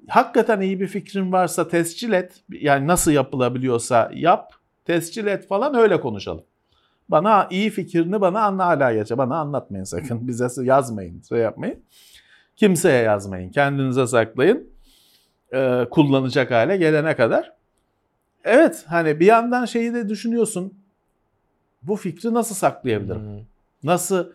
[0.09, 2.43] Hakikaten iyi bir fikrin varsa tescil et.
[2.51, 4.53] Yani nasıl yapılabiliyorsa yap.
[4.85, 6.45] Tescil et falan öyle konuşalım.
[7.09, 9.19] Bana iyi fikrini bana anla geçe.
[9.19, 10.29] Bana anlatmayın sakın.
[10.29, 11.23] Bize yazmayın.
[11.29, 11.83] Şey yapmayın.
[12.57, 13.51] Kimseye yazmayın.
[13.51, 14.71] Kendinize saklayın.
[15.53, 17.58] Ee, kullanacak hale gelene kadar.
[18.49, 20.75] Evet hani bir yandan şeyi de düşünüyorsun.
[21.83, 23.21] Bu fikri nasıl saklayabilirim?
[23.21, 23.45] Hmm.
[23.83, 24.27] Nasıl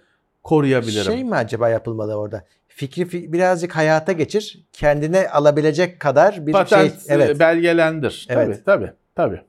[0.43, 1.03] koruyabilirim?
[1.03, 2.43] Şey mi acaba yapılmalı orada?
[2.67, 4.63] Fikri fi- birazcık hayata geçir.
[4.73, 7.15] Kendine alabilecek kadar bir Patent şey.
[7.15, 7.39] Evet.
[7.39, 8.27] belgelendir.
[8.29, 8.47] Evet.
[8.47, 9.41] Tabii tabii tabii.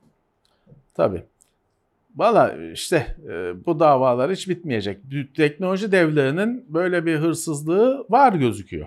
[0.94, 1.22] Tabii.
[2.16, 5.00] Valla işte e, bu davalar hiç bitmeyecek.
[5.36, 8.86] Teknoloji devlerinin böyle bir hırsızlığı var gözüküyor.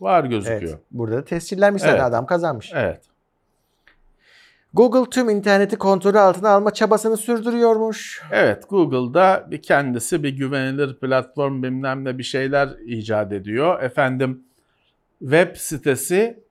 [0.00, 0.72] Var gözüküyor.
[0.72, 0.82] Evet.
[0.90, 2.00] Burada da tescillenmiş Evet.
[2.00, 2.70] adam kazanmış.
[2.74, 3.00] Evet.
[4.74, 8.22] Google tüm interneti kontrolü altına alma çabasını sürdürüyormuş.
[8.32, 13.82] Evet Google'da bir kendisi bir güvenilir platform bilmem ne bir şeyler icat ediyor.
[13.82, 14.44] Efendim
[15.18, 16.44] web sitesi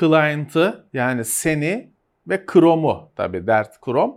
[0.00, 1.90] client'ı yani seni
[2.28, 4.14] ve Chrome'u tabi dert Chrome.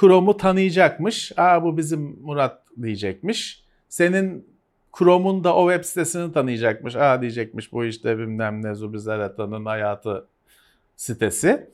[0.00, 1.32] Chrome'u tanıyacakmış.
[1.36, 3.64] Aa bu bizim Murat diyecekmiş.
[3.88, 4.46] Senin
[4.98, 6.96] Chrome'un da o web sitesini tanıyacakmış.
[6.96, 10.26] Aa diyecekmiş bu işte bilmem ne Zubizarata'nın hayatı
[10.96, 11.70] sitesi.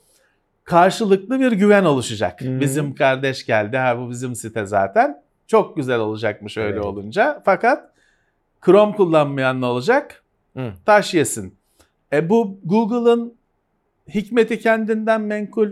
[0.68, 2.40] Karşılıklı bir güven oluşacak.
[2.40, 2.60] Hmm.
[2.60, 3.76] Bizim kardeş geldi.
[3.76, 5.22] Ha bu bizim site zaten.
[5.46, 6.84] Çok güzel olacakmış öyle Evet.
[6.84, 7.42] olunca.
[7.44, 7.90] Fakat
[8.66, 10.22] Chrome kullanmayan ne olacak?
[10.56, 10.72] Hı.
[10.86, 11.58] Taş yesin.
[12.12, 13.34] E bu Google'ın
[14.14, 15.68] hikmeti kendinden menkul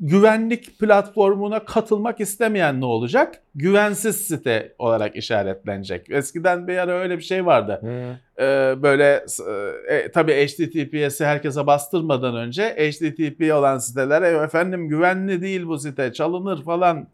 [0.00, 3.42] güvenlik platformuna katılmak istemeyen ne olacak?
[3.54, 6.10] Güvensiz site olarak işaretlenecek.
[6.10, 7.80] Eskiden bir ara öyle bir şey vardı.
[8.38, 8.42] Ee,
[8.82, 9.24] böyle
[9.88, 16.12] e, tabii HTTPS'i herkese bastırmadan önce HTTP olan sitelere "E, efendim güvenli değil bu site
[16.12, 17.08] çalınır falan.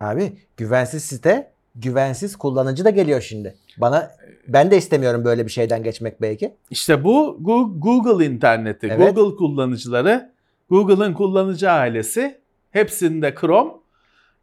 [0.00, 3.54] Abi güvensiz site, güvensiz kullanıcı da geliyor şimdi.
[3.78, 4.10] Bana
[4.48, 6.54] ben de istemiyorum böyle bir şeyden geçmek belki.
[6.70, 7.38] İşte bu
[7.78, 9.14] Google interneti, Evet.
[9.16, 10.33] Google kullanıcıları,
[10.70, 12.40] Google'ın kullanıcı ailesi,
[12.70, 13.72] hepsinde Chrome.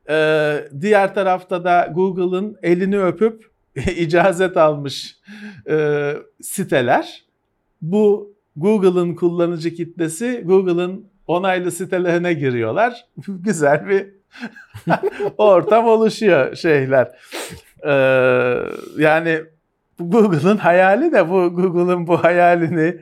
[0.10, 3.52] Ee, diğer tarafta da Google'ın elini öpüp
[3.98, 5.18] icazet almış
[5.70, 7.24] e, siteler.
[7.82, 13.06] Bu Google'ın kullanıcı kitlesi Google'ın onaylı sitelerine giriyorlar.
[13.28, 14.08] Güzel bir
[15.38, 17.12] ortam oluşuyor şeyler.
[17.86, 17.92] Ee,
[18.98, 19.42] yani
[20.00, 22.98] Google'ın hayali de bu Google'ın bu hayalini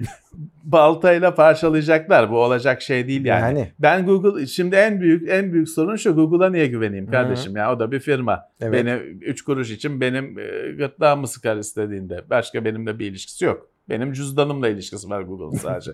[0.72, 2.32] baltayla parçalayacaklar.
[2.32, 3.42] Bu olacak şey değil yani.
[3.42, 3.72] Yani.
[3.80, 7.80] Ben Google şimdi en büyük en büyük sorun şu Google'a niye güveneyim kardeşim ya o
[7.80, 8.44] da bir firma.
[8.62, 8.74] Evet.
[8.74, 8.90] Beni
[9.22, 12.22] 3 kuruş için benim e, gırtlağımı sıkar istediğinde.
[12.30, 13.70] Başka benimle bir ilişkisi yok.
[13.90, 15.92] Benim cüzdanımla ilişkisi var Google'ın sadece.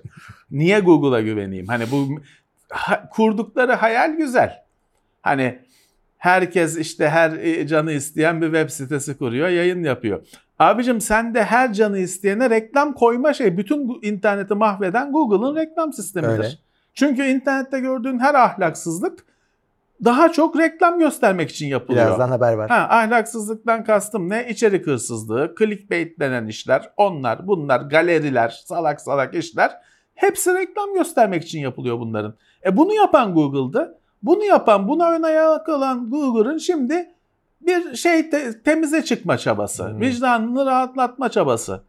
[0.52, 1.68] niye Google'a güveneyim?
[1.68, 2.08] Hani bu
[2.70, 4.54] ha- kurdukları hayal güzel.
[5.22, 5.60] Hani
[6.26, 10.28] herkes işte her e, canı isteyen bir web sitesi kuruyor, yayın yapıyor.
[10.60, 13.58] Abicim sen de her canı isteyene reklam koyma şey.
[13.58, 16.38] Bütün bu interneti mahveden Google'ın reklam sistemidir.
[16.38, 16.50] Öyle.
[16.94, 19.26] Çünkü internette gördüğün her ahlaksızlık
[20.06, 22.06] daha çok reklam göstermek için yapılıyor.
[22.06, 22.70] Birazdan haber var.
[22.70, 24.48] Ha, ahlaksızlıktan kastım ne?
[24.50, 29.72] İçerik hırsızlığı, clickbait denen işler, onlar, bunlar, galeriler, salak salak işler.
[30.16, 32.34] Hepsi reklam göstermek için yapılıyor bunların.
[32.66, 34.00] E bunu yapan Google'dı.
[34.26, 37.10] Bunu yapan, buna ön ayak olan Google'ın şimdi
[37.62, 39.88] bir şey te- temize çıkma çabası.
[39.90, 40.02] Hmm.
[40.02, 41.84] Vicdanını rahatlatma çabası.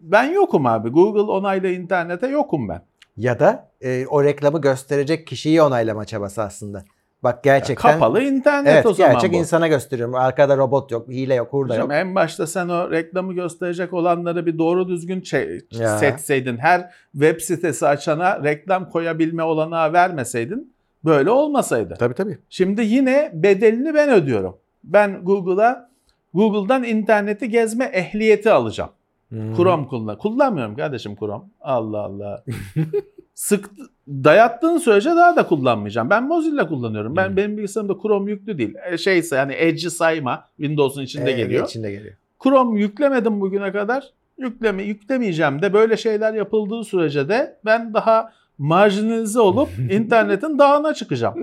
[0.00, 0.88] Ben yokum abi.
[0.88, 2.82] Google onaylı internete yokum ben.
[3.16, 6.84] Ya da e, o reklamı gösterecek kişiyi onaylama çabası aslında.
[7.22, 9.36] Bak gerçekten Kapalı internet Evet, o zaman gerçek bu.
[9.36, 10.14] insana gösteriyorum.
[10.14, 11.98] Arkada robot yok, hile yok, hurda Hocam yok.
[11.98, 15.24] en başta sen o reklamı gösterecek olanları bir doğru düzgün
[15.70, 15.98] Ya.
[15.98, 16.56] seçseydin.
[16.58, 20.72] Her web sitesi açana reklam koyabilme olanağı vermeseydin
[21.04, 21.94] böyle olmasaydı.
[21.98, 22.38] Tabii tabii.
[22.50, 24.56] Şimdi yine bedelini ben ödüyorum.
[24.84, 25.90] Ben Google'a
[26.34, 28.90] Google'dan interneti gezme ehliyeti alacağım.
[29.28, 29.56] Hmm.
[29.56, 30.18] Chrome kullan.
[30.18, 31.44] Kullanmıyorum kardeşim Chrome.
[31.60, 32.44] Allah Allah.
[33.34, 33.70] sık
[34.08, 36.10] dayattığın sürece daha da kullanmayacağım.
[36.10, 37.16] Ben Mozilla kullanıyorum.
[37.16, 37.36] Ben Hmm.
[37.36, 38.74] benim bilgisayarımda Chrome yüklü değil.
[38.90, 40.44] E, şeyse yani Edge'i sayma.
[40.56, 41.66] Windows'un içinde Ee, geliyor.
[41.66, 42.14] içinde geliyor.
[42.42, 44.10] Chrome yüklemedim bugüne kadar.
[44.38, 51.34] Yükleme, yüklemeyeceğim de böyle şeyler yapıldığı sürece de ben daha marjinalize olup internetin dağına çıkacağım.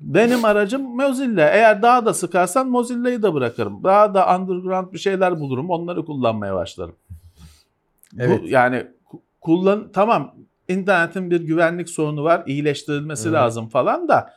[0.00, 1.48] Benim aracım Mozilla.
[1.50, 3.84] Eğer daha da sıkarsan Mozilla'yı da bırakırım.
[3.84, 5.70] Daha da underground bir şeyler bulurum.
[5.70, 6.94] Onları kullanmaya başlarım.
[8.18, 8.40] Evet.
[8.42, 10.34] Bu, yani ku- kullan tamam
[10.68, 12.42] internetin bir güvenlik sorunu var.
[12.46, 13.32] iyileştirilmesi Hı.
[13.32, 14.32] lazım falan da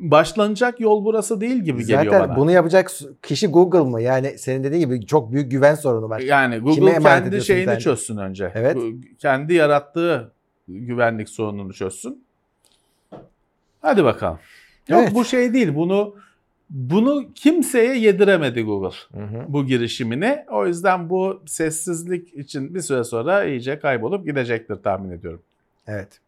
[0.00, 2.36] başlanacak yol burası değil gibi geliyor Zaten bana.
[2.36, 2.90] bunu yapacak
[3.22, 4.02] kişi Google mı?
[4.02, 6.20] Yani senin dediğin gibi çok büyük güven sorunu var.
[6.20, 7.80] Yani Kime Google emanet kendi şeyini internet?
[7.82, 8.52] çözsün önce.
[8.54, 8.76] Evet.
[9.18, 10.32] Kendi yarattığı
[10.78, 12.24] güvenlik sorununu çözsün.
[13.82, 14.38] Hadi bakalım.
[14.88, 15.14] Yok Evet.
[15.14, 15.74] bu şey değil.
[15.74, 16.14] Bunu
[16.70, 19.44] bunu kimseye yediremedi Google Hı hı.
[19.48, 20.44] bu girişimini.
[20.50, 25.42] O yüzden bu sessizlik için bir süre sonra iyice kaybolup gidecektir tahmin ediyorum.
[25.86, 26.20] Evet.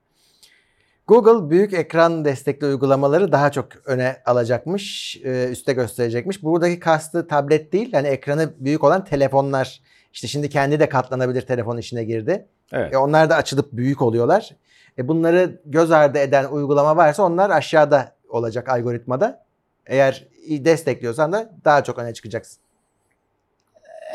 [1.07, 6.43] Google büyük ekran destekli uygulamaları daha çok öne alacakmış, e, üste gösterecekmiş.
[6.43, 9.81] Buradaki kastı tablet değil, yani ekranı büyük olan telefonlar.
[10.13, 12.47] İşte şimdi kendi de katlanabilir telefon işine girdi.
[12.73, 12.95] Evet.
[12.95, 14.51] E, onlar da açılıp büyük oluyorlar.
[14.99, 19.45] E, bunları göz ardı eden uygulama varsa onlar aşağıda olacak algoritmada.
[19.87, 22.59] Eğer destekliyorsan da daha çok öne çıkacaksın.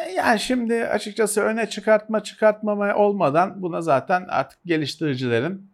[0.06, 5.70] E, Yani şimdi açıkçası öne çıkartma çıkartmama olmadan buna zaten artık geliştiricilerin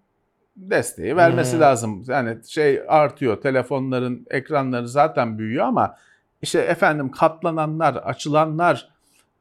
[0.56, 1.62] desteği vermesi Hmm.
[1.62, 2.04] lazım.
[2.08, 5.98] Yani şey artıyor telefonların ekranları zaten büyüyor ama
[6.42, 8.93] işte efendim katlananlar, açılanlar,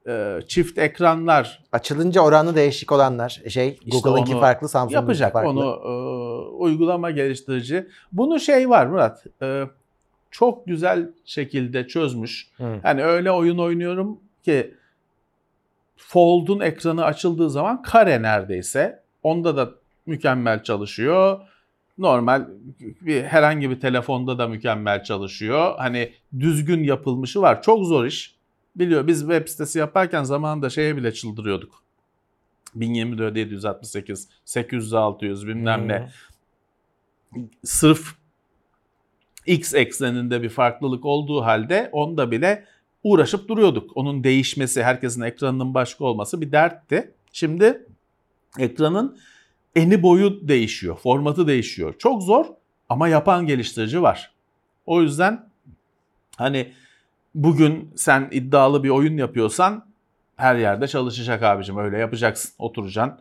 [0.07, 5.50] e, çift ekranlar Açılınca oranı değişik olanlar, şey İşte Google'ınki farklı, Samsung'unki yapacak farklı.
[5.50, 5.92] onu e,
[6.57, 7.88] uygulama geliştirici.
[8.12, 9.64] Bunu şey var Murat e,
[10.30, 12.48] çok güzel şekilde çözmüş.
[12.57, 12.80] Hı.
[12.84, 14.74] Yani öyle oyun oynuyorum ki
[15.96, 19.03] Fold'un ekranı açıldığı zaman kare neredeyse.
[19.22, 19.70] Onda da
[20.07, 21.40] mükemmel çalışıyor.
[21.98, 22.46] Normal
[22.80, 25.74] bir herhangi bir telefonda da mükemmel çalışıyor.
[25.78, 27.62] Hani düzgün yapılmışı var.
[27.62, 28.34] Çok zor iş.
[28.76, 31.82] Biliyor biz web sitesi yaparken zamanında şeye bile çıldırıyorduk.
[32.74, 36.10] 1024 768 800 600 bilmem ne.
[37.64, 38.14] Sırf
[39.46, 42.64] X ekseninde bir farklılık olduğu halde onda bile
[43.04, 43.96] uğraşıp duruyorduk.
[43.96, 47.14] Onun değişmesi, herkesin ekranının başka olması bir dertti.
[47.32, 47.86] Şimdi
[48.58, 49.18] ekranın
[49.76, 51.94] eni boyu değişiyor, formatı değişiyor.
[51.98, 52.46] Çok zor
[52.88, 54.32] ama yapan geliştirici var.
[54.86, 55.48] O yüzden
[56.36, 56.72] hani
[57.35, 59.85] bugün sen iddialı bir oyun yapıyorsan
[60.37, 61.78] her yerde çalışacak abicim.
[61.78, 62.53] Öyle yapacaksın.
[62.59, 63.18] Oturacaksın.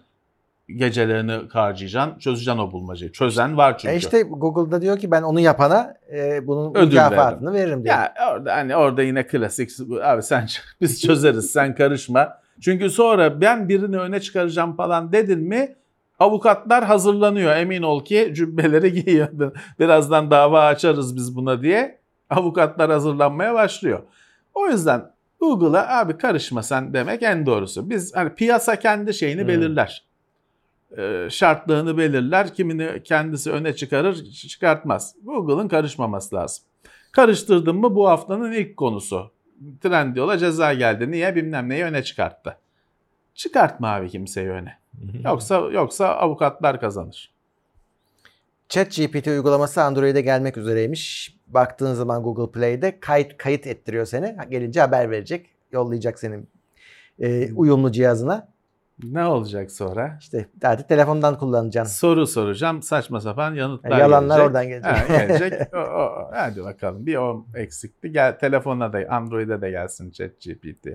[0.69, 2.19] Gecelerini harcayacaksın.
[2.19, 3.11] Çözeceksin o bulmacayı.
[3.11, 3.93] Çözen var çünkü.
[3.93, 7.95] E işte Google'da diyor ki ben onu yapana e, bunun Ödül mükafatını veririm diyor.
[7.95, 9.69] Ya orada hani orada yine klasik
[10.03, 10.47] abi sen
[10.81, 12.41] biz çözeriz sen karışma.
[12.61, 15.75] Çünkü sonra ben birini öne çıkaracağım falan dedin mi
[16.19, 17.55] avukatlar hazırlanıyor.
[17.55, 19.27] Emin ol ki cübbeleri giyiyor.
[19.79, 22.00] Birazdan dava açarız biz buna diye
[22.31, 23.99] avukatlar hazırlanmaya başlıyor.
[24.53, 27.89] O yüzden Google'a abi karışma sen demek en doğrusu.
[27.89, 29.47] Biz hani piyasa kendi şeyini Hmm.
[29.47, 30.05] belirler.
[30.97, 32.53] Ee, şartlarını belirler.
[32.53, 35.15] Kimini kendisi öne çıkarır, çıkartmaz.
[35.23, 36.63] Google'ın karışmaması lazım.
[37.11, 39.31] Karıştırdın mı bu haftanın ilk konusu.
[39.81, 41.11] Trendyol'a ceza geldi.
[41.11, 41.35] Niye?
[41.35, 42.57] Bilmem neyi öne çıkarttı.
[43.35, 44.77] Çıkartma abi kimseyi öne.
[45.25, 47.31] Yoksa yoksa avukatlar kazanır.
[48.69, 51.35] ChatGPT uygulaması Android'e gelmek üzereymiş.
[51.53, 54.35] Baktığın zaman Google Play'de kayıt kayıt ettiriyor seni.
[54.49, 55.49] Gelince haber verecek.
[55.71, 56.49] Yollayacak senin
[57.19, 58.47] e, uyumlu cihazına.
[59.03, 60.17] Ne olacak sonra?
[60.19, 61.93] İşte artık telefondan kullanacaksın.
[61.93, 62.81] Soru soracağım.
[62.81, 64.47] Saçma sapan yanıtlar Yalanlar gelecek.
[64.47, 64.91] oradan gelecek.
[64.91, 65.53] Ha, gelecek.
[65.73, 67.05] O, o, hadi bakalım.
[67.05, 68.11] Bir o eksikti.
[68.11, 70.87] Gel telefona da Android'e de gelsin ChatGPT.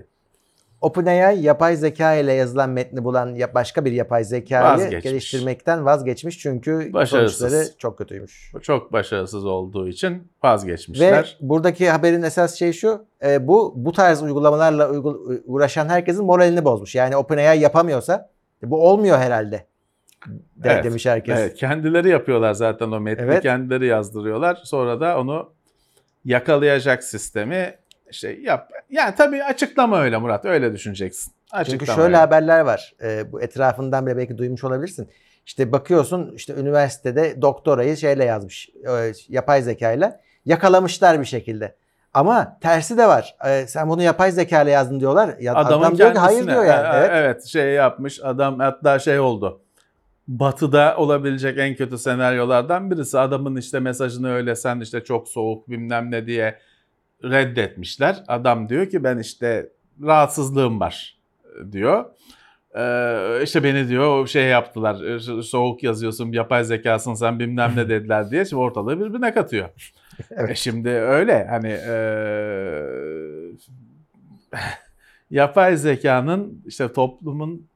[0.81, 5.03] OpenAI yapay zeka ile yazılan metni bulan başka bir yapay zekayı Vazgeçmiş.
[5.03, 7.39] geliştirmekten vazgeçmiş çünkü Başarısız.
[7.39, 8.51] sonuçları çok kötüymüş.
[8.61, 11.37] Çok başarısız olduğu için vazgeçmişler.
[11.41, 16.65] Ve buradaki haberin esas şey şu, e, bu bu tarz uygulamalarla uygul- uğraşan herkesin moralini
[16.65, 16.95] bozmuş.
[16.95, 18.29] Yani OpenAI yapamıyorsa
[18.63, 19.65] e, bu olmuyor herhalde
[20.55, 21.39] de, Evet, demiş herkes.
[21.39, 23.23] Evet, kendileri yapıyorlar zaten o metni.
[23.25, 23.43] Evet.
[23.43, 24.55] Kendileri yazdırıyorlar.
[24.63, 25.49] Sonra da onu
[26.25, 27.73] yakalayacak sistemi
[28.11, 28.71] şey yap.
[28.89, 30.45] Yani tabii açıklama öyle Murat.
[30.45, 31.33] Öyle düşüneceksin.
[31.51, 32.17] Açıklama Çünkü şöyle öyle.
[32.17, 32.93] haberler var.
[33.03, 35.09] E, bu etrafından bile belki duymuş olabilirsin.
[35.45, 38.69] İşte bakıyorsun işte üniversitede doktorayı şeyle yazmış.
[38.69, 41.75] e, yapay zekayla yakalamışlar bir şekilde.
[42.13, 43.35] Ama tersi de var.
[43.47, 45.35] E, sen bunu yapay zeka ile yazdın diyorlar.
[45.39, 46.95] Ya, Adamın adam diyor ki hayır diyor yani.
[46.95, 47.09] e, Evet.
[47.13, 48.19] evet şey yapmış.
[48.23, 49.61] Adam hatta şey oldu.
[50.27, 53.19] Batı'da olabilecek en kötü senaryolardan birisi.
[53.19, 56.59] Adamın işte mesajını öyle sen işte çok soğuk bilmem ne diye
[57.23, 58.23] reddetmişler.
[58.27, 59.69] Adam diyor ki ben işte
[60.03, 61.17] rahatsızlığım var
[61.71, 62.05] diyor.
[62.75, 64.95] Ee, işte beni diyor şey yaptılar.
[64.95, 68.45] so- Soğuk yazıyorsun, yapay zekasın sen bilmem ne dediler diye.
[68.45, 69.69] Şimdi ortalığı birbirine katıyor.
[70.31, 70.49] Evet.
[70.49, 73.51] E şimdi öyle hani eee,
[75.31, 77.67] yapay zekanın işte toplumun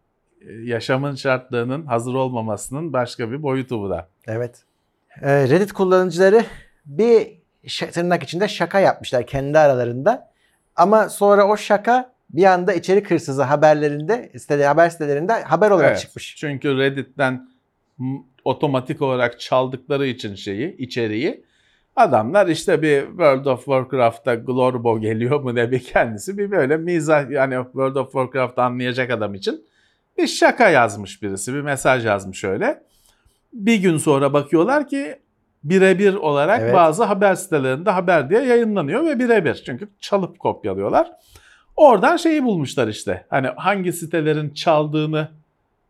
[0.42, 4.08] e, yaşamın şartlarının hazır olmamasının başka bir boyutu bu da.
[4.28, 4.64] Evet.
[5.22, 6.44] Ee, Reddit kullanıcıları
[6.86, 7.41] bir
[7.92, 10.32] tırnak içinde şaka yapmışlar kendi aralarında.
[10.76, 16.00] Ama sonra o şaka bir anda içerik hırsızı haberlerinde, sitede, haber sitelerinde haber olarak Evet.
[16.00, 16.36] çıkmış.
[16.36, 17.48] Çünkü Reddit'ten
[18.46, 21.44] otomatik olarak çaldıkları için şeyi, içeriği
[21.96, 27.30] adamlar işte bir World of Warcraft'ta Glorbo geliyor mu ne bir kendisi bir böyle mizah
[27.30, 29.66] yani World of Warcraft'ı anlayacak adam için
[30.18, 32.84] bir şaka yazmış birisi, bir mesaj yazmış öyle.
[33.54, 35.16] Bir gün sonra bakıyorlar ki
[35.64, 36.74] birebir olarak Evet.
[36.74, 39.64] bazı haber sitelerinde haber diye yayınlanıyor ve birebir.
[39.66, 41.12] Çünkü çalıp kopyalıyorlar.
[41.76, 43.26] Oradan şeyi bulmuşlar işte.
[43.30, 45.28] Hani hangi sitelerin çaldığını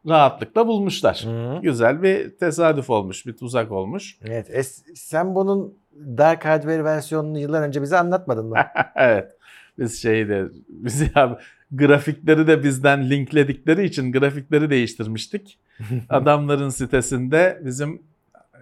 [0.07, 1.25] rahatlıkla bulmuşlar.
[1.25, 1.61] Hı.
[1.61, 4.17] Güzel bir tesadüf olmuş, bir tuzak olmuş.
[4.25, 4.49] Evet.
[4.49, 4.63] E,
[4.95, 5.73] sen bunun
[6.17, 8.57] Dark Hardware versiyonunu yıllar önce bize anlatmadın mı?
[8.95, 9.31] evet.
[9.79, 11.39] Biz şeyi de biz ya
[11.71, 15.57] grafikleri de bizden linkledikleri için grafikleri değiştirmiştik.
[16.09, 18.01] Adamların sitesinde bizim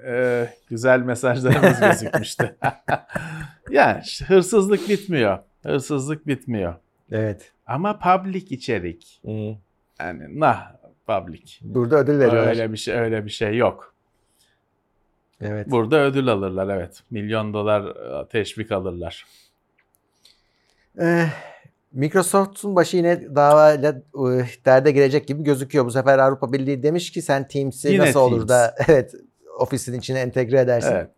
[0.06, 2.56] e, güzel mesajlarımız gözükmüştü.
[3.72, 5.40] yani hırsızlık bitmiyor.
[5.64, 6.76] Hırsızlık bitmiyor.
[7.12, 7.52] evet.
[7.68, 9.22] Ama public içerik.
[9.26, 9.56] Hı.
[10.00, 10.72] Yani nah
[11.08, 11.44] public.
[11.62, 12.48] Burada ödül veriyorlar.
[12.48, 13.94] Öyle bir şey öyle bir şey yok.
[15.42, 15.72] Evet.
[15.72, 17.04] Burada ödül alırlar evet.
[17.12, 17.82] Milyon dolar
[18.22, 19.26] e, teşvik alırlar.
[21.02, 21.26] Ee,
[21.92, 25.86] Microsoft'un başı yine davayla e, derde girecek gibi gözüküyor.
[25.86, 28.50] Bu sefer Avrupa Birliği demiş ki sen Teams'i Yine nasıl olur Teams.
[28.50, 29.14] da evet
[29.60, 30.92] ofisin içine entegre edersin.
[30.92, 31.10] Evet.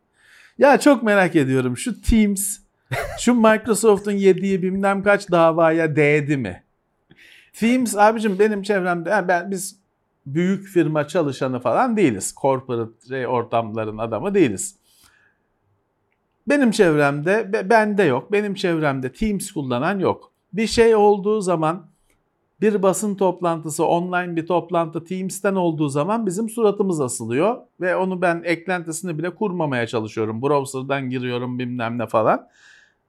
[0.58, 2.58] Ya çok merak ediyorum şu Teams
[3.20, 6.64] şu Microsoft'un yediği bilmem kaç davaya değdi mi?
[7.54, 9.80] Teams abicim benim çevremde yani ben biz
[10.26, 12.36] büyük firma çalışanı falan değiliz.
[12.42, 14.76] Corporate şey, ortamların adamı değiliz.
[16.48, 18.32] Benim çevremde be- bende yok.
[18.32, 20.32] Benim çevremde Teams kullanan yok.
[20.54, 21.91] Bir şey olduğu zaman
[22.62, 28.42] bir basın toplantısı, online bir toplantı Teams'ten olduğu zaman bizim suratımız asılıyor ve onu ben
[28.46, 30.42] eklentisini bile kurmamaya çalışıyorum.
[30.42, 32.48] Browser'dan giriyorum bilmem ne falan.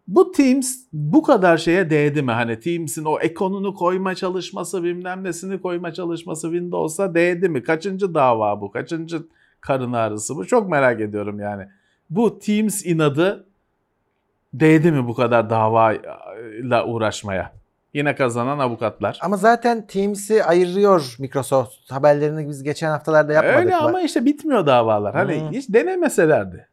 [0.09, 2.33] Bu Teams bu kadar şeye değdi mi?
[2.33, 7.63] Hani Teams'in o ekonunu koyma çalışması, bilmem nesini koyma çalışması Windows'a değdi mi?
[7.63, 8.71] Kaçıncı dava bu?
[8.71, 9.23] Kaçıncı
[9.61, 10.47] karın ağrısı bu?
[10.47, 11.69] Çok merak ediyorum yani.
[12.11, 13.47] Bu Teams inadı
[14.55, 17.62] değdi mi bu kadar davayla uğraşmaya?
[17.95, 19.19] Yine kazanan avukatlar.
[19.23, 21.93] Ama zaten Teams'i ayırıyor Microsoft.
[21.93, 25.15] Haberlerini biz geçen haftalarda yapmadık Öyle ama işte bitmiyor davalar.
[25.15, 25.51] Hani Hı.
[25.51, 26.69] hiç denemeselerdi.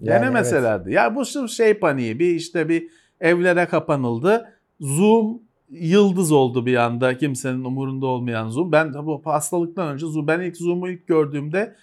[0.00, 0.92] Yani denemeselerdi.
[0.92, 2.88] Ya bu sırf şey paniği bir işte bir
[3.20, 4.48] evlere kapanıldı.
[4.80, 8.72] Zoom yıldız oldu bir anda kimsenin umurunda olmayan Zoom.
[8.72, 11.74] Ben bu hastalıktan önce Zoom ben ilk Zoom'u ilk gördüğümde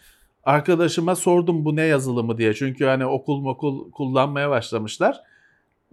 [0.43, 2.53] arkadaşıma sordum bu ne yazılımı diye.
[2.53, 5.21] Çünkü hani okul okul kullanmaya başlamışlar.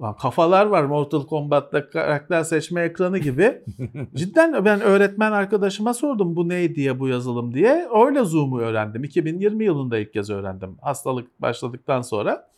[0.01, 3.63] Lan kafalar var Mortal Kombat'ta karakter seçme ekranı gibi.
[4.15, 7.89] Cidden ben öğretmen arkadaşıma sordum bu ne diye bu yazılım diye.
[8.07, 9.05] Öyle Zoom'u öğrendim.
[9.05, 10.77] 2020 yılında ilk kez öğrendim.
[10.83, 12.49] Hastalık başladıktan sonra.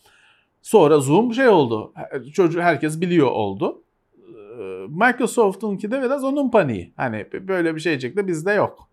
[0.61, 1.93] Sonra Zoom şey oldu.
[2.33, 3.83] Çocuğu herkes biliyor oldu.
[4.17, 6.93] Ee, Microsoft'unki de biraz onun paniği.
[6.95, 8.87] Hani böyle bir şeycek de bizde yok.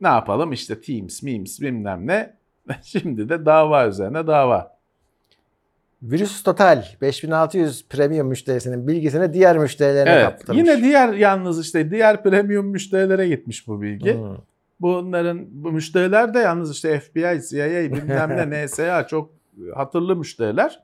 [0.00, 2.36] Ne yapalım işte Teams, Memes bilmem ne.
[2.82, 4.73] Şimdi de dava üzerine dava.
[6.02, 10.24] Virüs Total 5600 premium müşterisinin bilgisini diğer müşterilerine Evet.
[10.24, 10.58] kaptırmış.
[10.58, 14.14] Yine diğer yalnız işte diğer premium müşterilere gitmiş bu bilgi.
[14.14, 14.36] Hı.
[14.80, 17.66] Bunların bu müşteriler de yalnız işte FBI, CIA
[17.96, 19.30] bilmem ne NSA çok
[19.74, 20.80] hatırlı müşteriler.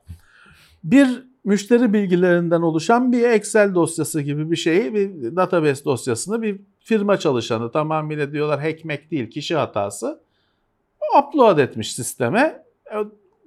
[0.83, 7.17] Bir müşteri bilgilerinden oluşan bir Excel dosyası gibi bir şeyi, bir database dosyasını bir firma
[7.17, 10.21] çalışanı tamamıyla diyorlar hackmek değil kişi hatası
[11.19, 12.63] upload etmiş sisteme.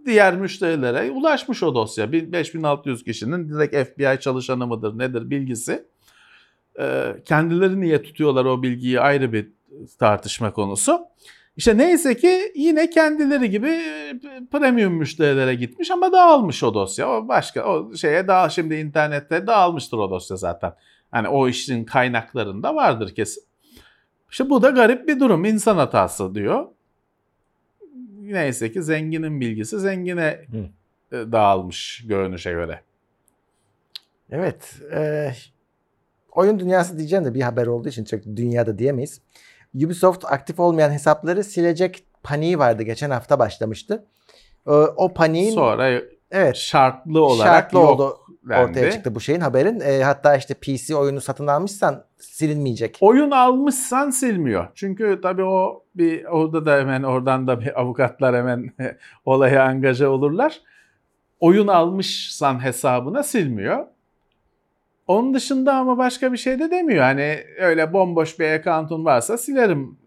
[0.07, 2.12] Diğer müşterilere ulaşmış o dosya.
[2.12, 5.84] Bir 5600 kişinin direkt FBI çalışanı mıdır nedir bilgisi.
[6.80, 9.48] E, Kendileri niye tutuyorlar o bilgiyi ayrı bir
[9.98, 11.00] tartışma konusu.
[11.57, 14.20] İşte neyse ki yine kendileri gibi e,
[14.52, 17.11] premium müşterilere gitmiş ama dağılmış o dosya.
[17.11, 20.74] O başka o şeye daha şimdi internette dağılmıştır o dosya zaten.
[21.11, 23.42] Hani o işin kaynaklarında vardır kesin.
[24.30, 25.44] İşte bu da garip bir durum.
[25.44, 26.66] İnsan hatası diyor.
[28.33, 30.41] Neyse ki zenginin bilgisi zengine
[31.12, 32.81] e, dağılmış görünüşe göre.
[34.31, 34.75] Evet.
[34.95, 35.31] e,
[36.33, 39.20] oyun dünyası diyeceğim de bir haber olduğu için çok dünyada diyemeyiz.
[39.75, 42.83] Ubisoft aktif olmayan hesapları silecek paniği vardı.
[42.83, 44.05] Geçen hafta başlamıştı.
[44.66, 46.01] E, o paniğin Sonra
[46.31, 48.18] evet şartlı olarak şartlı oldu.
[48.51, 49.81] ortaya çıktı bu şeyin haberin.
[49.81, 52.99] E, hatta işte PC oyunu satın almışsan silinmeyecek.
[53.01, 54.68] Oyun almışsan silmiyor.
[54.75, 58.72] Çünkü tabii o bir orada da hemen oradan da bir avukatlar hemen
[59.25, 60.61] olaya angaja olurlar.
[61.41, 63.87] Oyun almışsan hesabına silmiyor.
[65.07, 67.03] Onun dışında ama başka bir şey de demiyor.
[67.03, 69.99] Hani öyle bomboş bir account'un varsa silerim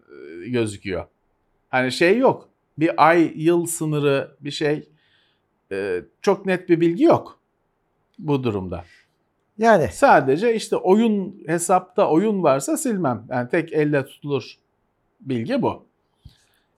[0.44, 1.06] e, gözüküyor.
[1.68, 2.48] Hani şey yok.
[2.78, 4.88] Bir ay yıl sınırı bir şey
[5.72, 7.40] e, çok net bir bilgi yok
[8.18, 8.84] bu durumda.
[9.58, 13.24] Yani Sadece işte oyun hesapta oyun varsa silmem.
[13.30, 14.54] Yani tek elle tutulur
[15.20, 15.82] bilgi bu.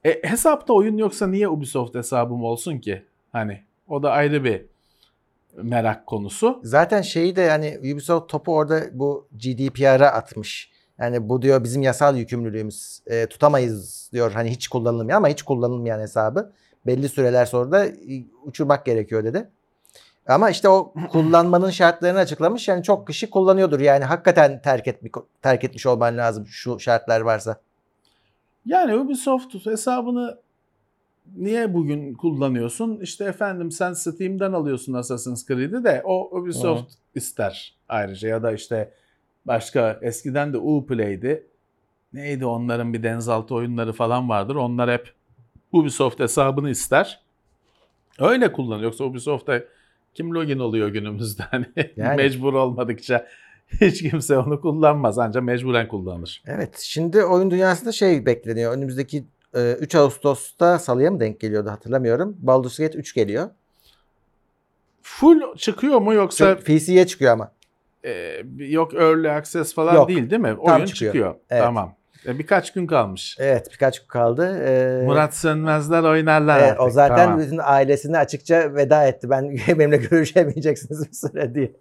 [0.05, 3.03] E, hesapta oyun yoksa niye Ubisoft hesabım olsun ki?
[3.33, 4.63] Hani o da ayrı bir
[5.57, 6.61] merak konusu.
[6.63, 10.71] zaten şeyi de yani Ubisoft topu orada bu GDPR'a atmış.
[10.99, 14.33] Yani bu diyor bizim yasal yükümlülüğümüz e, tutamayız diyor.
[14.33, 16.53] Hani hiç kullanılmıyor ama hiç kullanılmayan hesabı
[16.87, 19.49] belli süreler sonra da e, uçurmak gerekiyor dedi.
[20.27, 22.69] Ama işte o kullanmanın şartlarını açıklamış.
[22.69, 23.81] Yani çok kişi kullanıyordur.
[23.81, 25.13] Yani hakikaten terk etmiş,
[25.43, 27.61] terk etmiş olman lazım şu şartlar varsa.
[28.67, 30.39] Yani Ubisoft hesabını
[31.37, 33.01] niye bugün kullanıyorsun?
[33.01, 38.95] İşte efendim sen Steam'den alıyorsun Assassin's Creed'i de o Ubisoft ister ayrıca ya da işte
[39.47, 41.47] başka eskiden de Uplay'di.
[42.13, 44.55] Neydi onların bir denizaltı oyunları falan vardır.
[44.55, 45.13] Onlar hep
[45.73, 47.21] Ubisoft hesabını ister.
[48.19, 48.85] Öyle kullanıyor.
[48.85, 49.61] Yoksa Ubisoft'ta
[50.15, 51.43] kim login oluyor günümüzde?
[51.51, 52.17] Hani Yani.
[52.17, 53.27] mecbur olmadıkça
[53.81, 55.19] hiç kimse onu kullanmaz.
[55.19, 56.43] Ancak mecburen kullanır.
[56.47, 56.79] Evet.
[56.79, 58.73] Şimdi oyun dünyasında şey bekleniyor.
[58.73, 59.25] Önümüzdeki
[59.57, 62.37] e, 3 Ağustos'ta salıya mı denk geliyordu hatırlamıyorum.
[62.39, 63.51] Baldur's Gate 3 geliyor.
[65.03, 67.53] Full çıkıyor mu yoksa Çok PC'ye çıkıyor ama.
[68.05, 70.57] e, yok early access falan Yok, değil değil mi?
[70.67, 71.13] tam Oyun çıkıyor.
[71.13, 71.35] çıkıyor.
[71.51, 71.63] Evet.
[71.63, 71.95] Tamam.
[72.27, 73.37] E, birkaç gün kalmış.
[73.41, 74.63] Evet birkaç gün kaldı.
[74.65, 76.83] Ee, Murat Sönmezler oynarlar evet, artık.
[76.83, 77.41] o zaten Tamam.
[77.41, 79.31] bütün ailesine açıkça veda etti.
[79.31, 81.73] Ben benimle görüşemeyeceksiniz bir süre diye.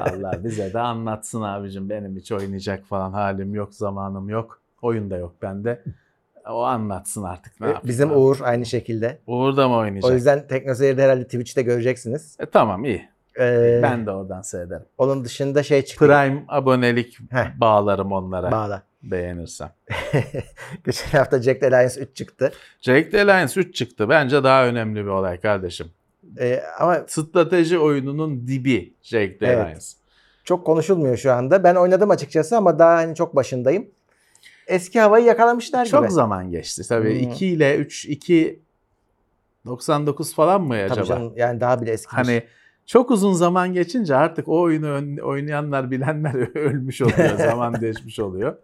[0.00, 1.90] Allah bize de anlatsın abicim.
[1.90, 4.60] Benim hiç oynayacak falan halim yok, zamanım yok.
[4.82, 5.82] Oyun da yok bende.
[6.48, 8.16] O anlatsın artık ne yapayım Bizim abi.
[8.18, 9.18] Uğur aynı şekilde.
[9.26, 10.10] Uğur da mı oynayacak?
[10.10, 12.36] O yüzden TeknoSeyir'de herhalde Twitch'te göreceksiniz.
[12.40, 13.08] E, tamam iyi.
[13.40, 14.84] Ee, Ben de oradan seyrederim.
[14.98, 16.06] Onun dışında şey çıktı.
[16.06, 17.60] Prime abonelik Heh.
[17.60, 18.82] bağlarım onlara Bağla.
[19.02, 19.72] Beğenirsem.
[20.86, 22.52] Geçen hafta Jack Alliance 3 çıktı.
[22.80, 24.08] Jagged Alliance 3 çıktı.
[24.08, 25.86] Bence daha önemli bir olay kardeşim.
[26.40, 29.58] Ee, ama Strateji oyununun dibi Jagged Evet.
[29.58, 29.86] Alliance.
[30.44, 31.64] çok konuşulmuyor şu anda.
[31.64, 33.86] Ben oynadım açıkçası ama daha hani çok başındayım.
[34.66, 36.12] Eski havayı yakalamışlar Çok gibi.
[36.12, 36.82] zaman geçti.
[36.88, 37.30] Tabii Hmm.
[37.32, 38.60] 2 ile 3, 2
[39.66, 40.94] 99 falan mı acaba?
[40.94, 42.10] Tabii canım yani daha bile eski.
[42.16, 42.42] Hani
[42.86, 47.36] çok uzun zaman geçince artık o oyunu oynayanlar bilenler ölmüş oluyor.
[47.36, 48.56] zaman geçmiş oluyor.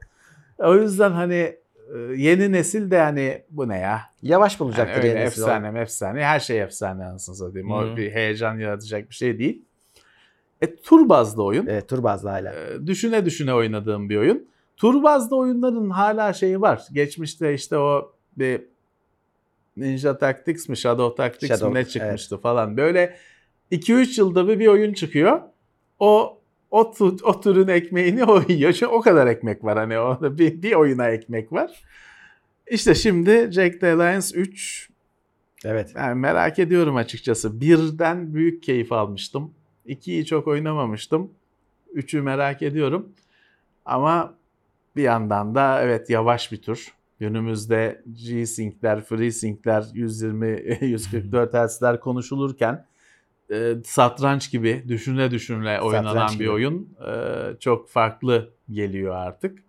[0.59, 1.57] O yüzden hani
[1.95, 4.01] e, yeni nesil de hani bu ne ya?
[4.23, 5.45] Yavaş Yani bulacaktır öyle yeni nesil o.
[5.45, 6.25] efsane efsane.
[6.25, 7.71] Her şey efsane anasını satayım.
[7.71, 9.63] O bir heyecan yaratacak bir şey değil.
[10.63, 11.67] E, tur bazlı oyun.
[11.67, 12.53] Evet tur bazlı hala.
[12.53, 14.49] E, düşüne düşüne oynadığım bir oyun.
[14.77, 16.83] Tur bazlı oyunların hala şeyi var.
[16.93, 18.63] Geçmişte işte o bir
[19.77, 22.77] Ninja Tactics mi Shadow Tactics Shadow, mi ne çıkmıştı falan.
[22.77, 23.17] Böyle
[23.73, 25.41] 2-3 yılda bir, bir oyun çıkıyor.
[25.99, 26.39] O
[26.75, 28.73] o, tu, o türün ekmeğini o yiyor.
[28.73, 31.83] Çünkü o kadar ekmek var hani orada bir, bir oyuna ekmek var.
[32.71, 34.91] İşte şimdi Jack the Alliance 3
[35.65, 35.93] Evet.
[35.97, 37.61] yani merak ediyorum açıkçası.
[37.61, 39.55] Birden büyük keyif almıştım.
[39.85, 41.31] İkiyi çok oynamamıştım.
[41.93, 43.13] Üçü merak ediyorum.
[43.85, 44.35] Ama
[44.97, 46.93] bir yandan da evet yavaş bir tür.
[47.21, 52.87] Günümüzde G-Sync'ler, FreeSync'ler, 120-144 Hz'ler konuşulurken
[53.51, 56.51] e, satranç gibi düşüne düşüne oynanan Satranç bir gibi.
[56.51, 57.13] oyun e,
[57.61, 59.65] çok farklı geliyor artık.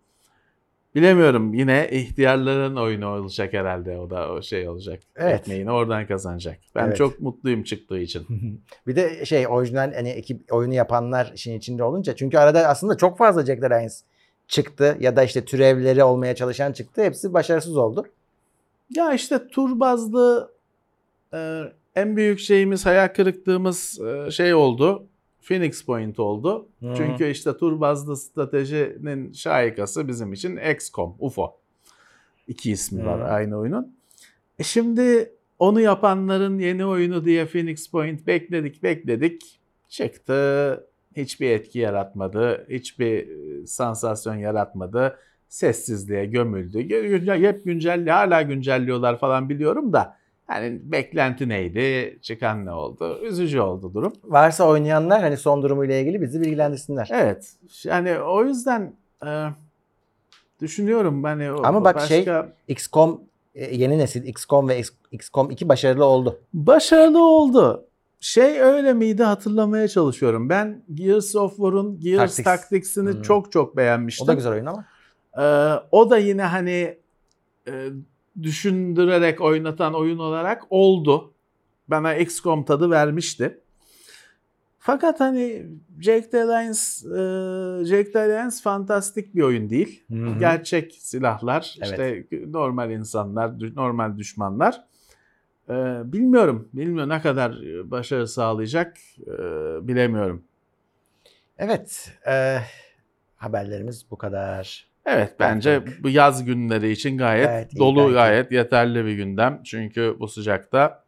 [0.96, 5.00] Bilemiyorum yine ihtiyarların oyunu olacak herhalde o da o şey olacak.
[5.16, 5.40] Evet.
[5.40, 6.58] Ekmeğini oradan kazanacak.
[6.76, 6.98] Ben Evet.
[6.98, 8.28] çok mutluyum çıktığı için.
[8.88, 13.18] Bir de şey orijinal hani ekip oyunu yapanlar işin içinde olunca çünkü arada aslında çok
[13.18, 13.94] fazla Jack Alliance
[14.48, 17.04] çıktı ya da işte türevleri olmaya çalışan çıktı.
[17.04, 18.06] Hepsi başarısız oldu.
[18.96, 20.52] Ya işte tur bazlı
[21.34, 21.62] e,
[21.96, 25.08] en büyük şeyimiz hayal kırıklığımız e, şey oldu.
[25.42, 26.68] Phoenix Point oldu.
[26.80, 26.94] Hı.
[26.98, 31.58] Çünkü işte tur bazlı stratejinin şahikası bizim için XCOM, UFO.
[32.48, 33.26] İki ismi var Hı.
[33.26, 33.96] aynı oyunun.
[34.60, 39.60] E şimdi onu yapanların yeni oyunu diye Phoenix Point bekledik bekledik.
[39.90, 40.88] Çıktı.
[41.16, 42.66] Hiçbir etki yaratmadı.
[42.70, 45.18] Hiçbir e, sansasyon yaratmadı.
[45.48, 46.90] Sessizliğe gömüldü.
[47.44, 50.18] Hep güncelli, hala güncelliyorlar falan biliyorum da.
[50.50, 52.20] Yani beklenti neydi?
[52.22, 53.20] Çıkan ne oldu?
[53.24, 54.14] Üzücü oldu durum.
[54.24, 57.10] Varsa oynayanlar hani son durumuyla ilgili bizi bilgilendirsinler.
[57.14, 57.54] Evet.
[57.84, 58.94] Yani o yüzden
[59.26, 59.30] e,
[60.62, 62.26] düşünüyorum hani o Ama bak başka şey-
[62.68, 63.22] XCOM
[63.56, 64.82] e, yeni nesil XCOM ve
[65.12, 66.40] XCOM 2 başarılı oldu.
[66.54, 67.86] başarılı oldu.
[68.20, 70.50] şey öyle miydi hatırlamaya çalışıyorum.
[70.50, 72.44] Ben Gears of War'un Gears Tactics.
[72.46, 73.22] Tactics'ini Hmm.
[73.22, 74.24] çok çok beğenmiştim.
[74.24, 74.86] O da güzel oyun ama.
[75.38, 76.98] Ee, o da yine hani
[77.68, 77.90] e,
[78.44, 81.34] düşündürerek oynatan oyun olarak oldu.
[81.88, 83.60] Bana XCOM tadı vermişti.
[84.80, 85.66] Fakat hani
[86.02, 86.80] Jack Alliance,
[87.10, 90.04] e, Jack Alliance fantastik bir oyun değil.
[90.40, 91.90] Gerçek silahlar, Evet.
[91.92, 94.84] işte normal insanlar, normal düşmanlar.
[95.70, 95.74] Ee,
[96.06, 97.52] bilmiyorum, bilmiyorum ne kadar
[97.92, 99.32] başarı sağlayacak e,
[99.88, 100.44] bilemiyorum.
[101.58, 102.12] Evet.
[102.28, 102.60] e,
[103.36, 104.88] haberlerimiz bu kadar.
[105.06, 106.04] Evet bence Haftalık.
[106.04, 108.14] bu yaz günleri için gayet, Gayet dolu, gayet iyi.
[108.14, 109.62] gayet yeterli bir gündem.
[109.64, 111.04] Çünkü bu sıcakta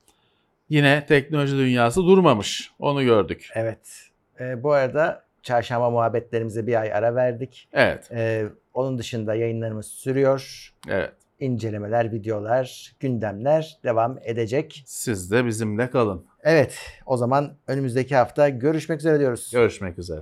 [0.69, 2.71] yine teknoloji dünyası durmamış.
[2.79, 3.49] Onu gördük.
[3.55, 4.09] Evet.
[4.39, 7.69] E, bu arada çarşamba muhabbetlerimize bir ay ara verdik.
[7.73, 10.71] Evet, E, onun dışında yayınlarımız sürüyor.
[10.89, 11.13] evet.
[11.39, 14.83] İncelemeler, videolar, gündemler devam edecek.
[14.85, 16.25] Siz de bizimle kalın.
[16.43, 19.51] Evet, o zaman önümüzdeki hafta görüşmek üzere diyoruz.
[19.53, 20.21] Görüşmek üzere.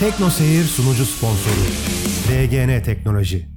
[0.00, 1.60] Tekno Seyir sunucu sponsoru
[2.28, 3.48] DGN Teknoloji.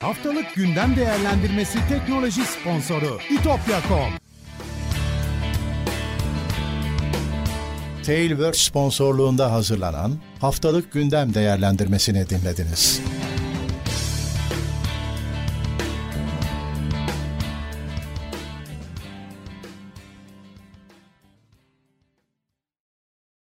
[0.00, 4.12] Haftalık gündem değerlendirmesi teknoloji sponsoru itopya.com.
[8.02, 13.00] Tailwords sponsorluğunda hazırlanan haftalık gündem değerlendirmesini dinlediniz.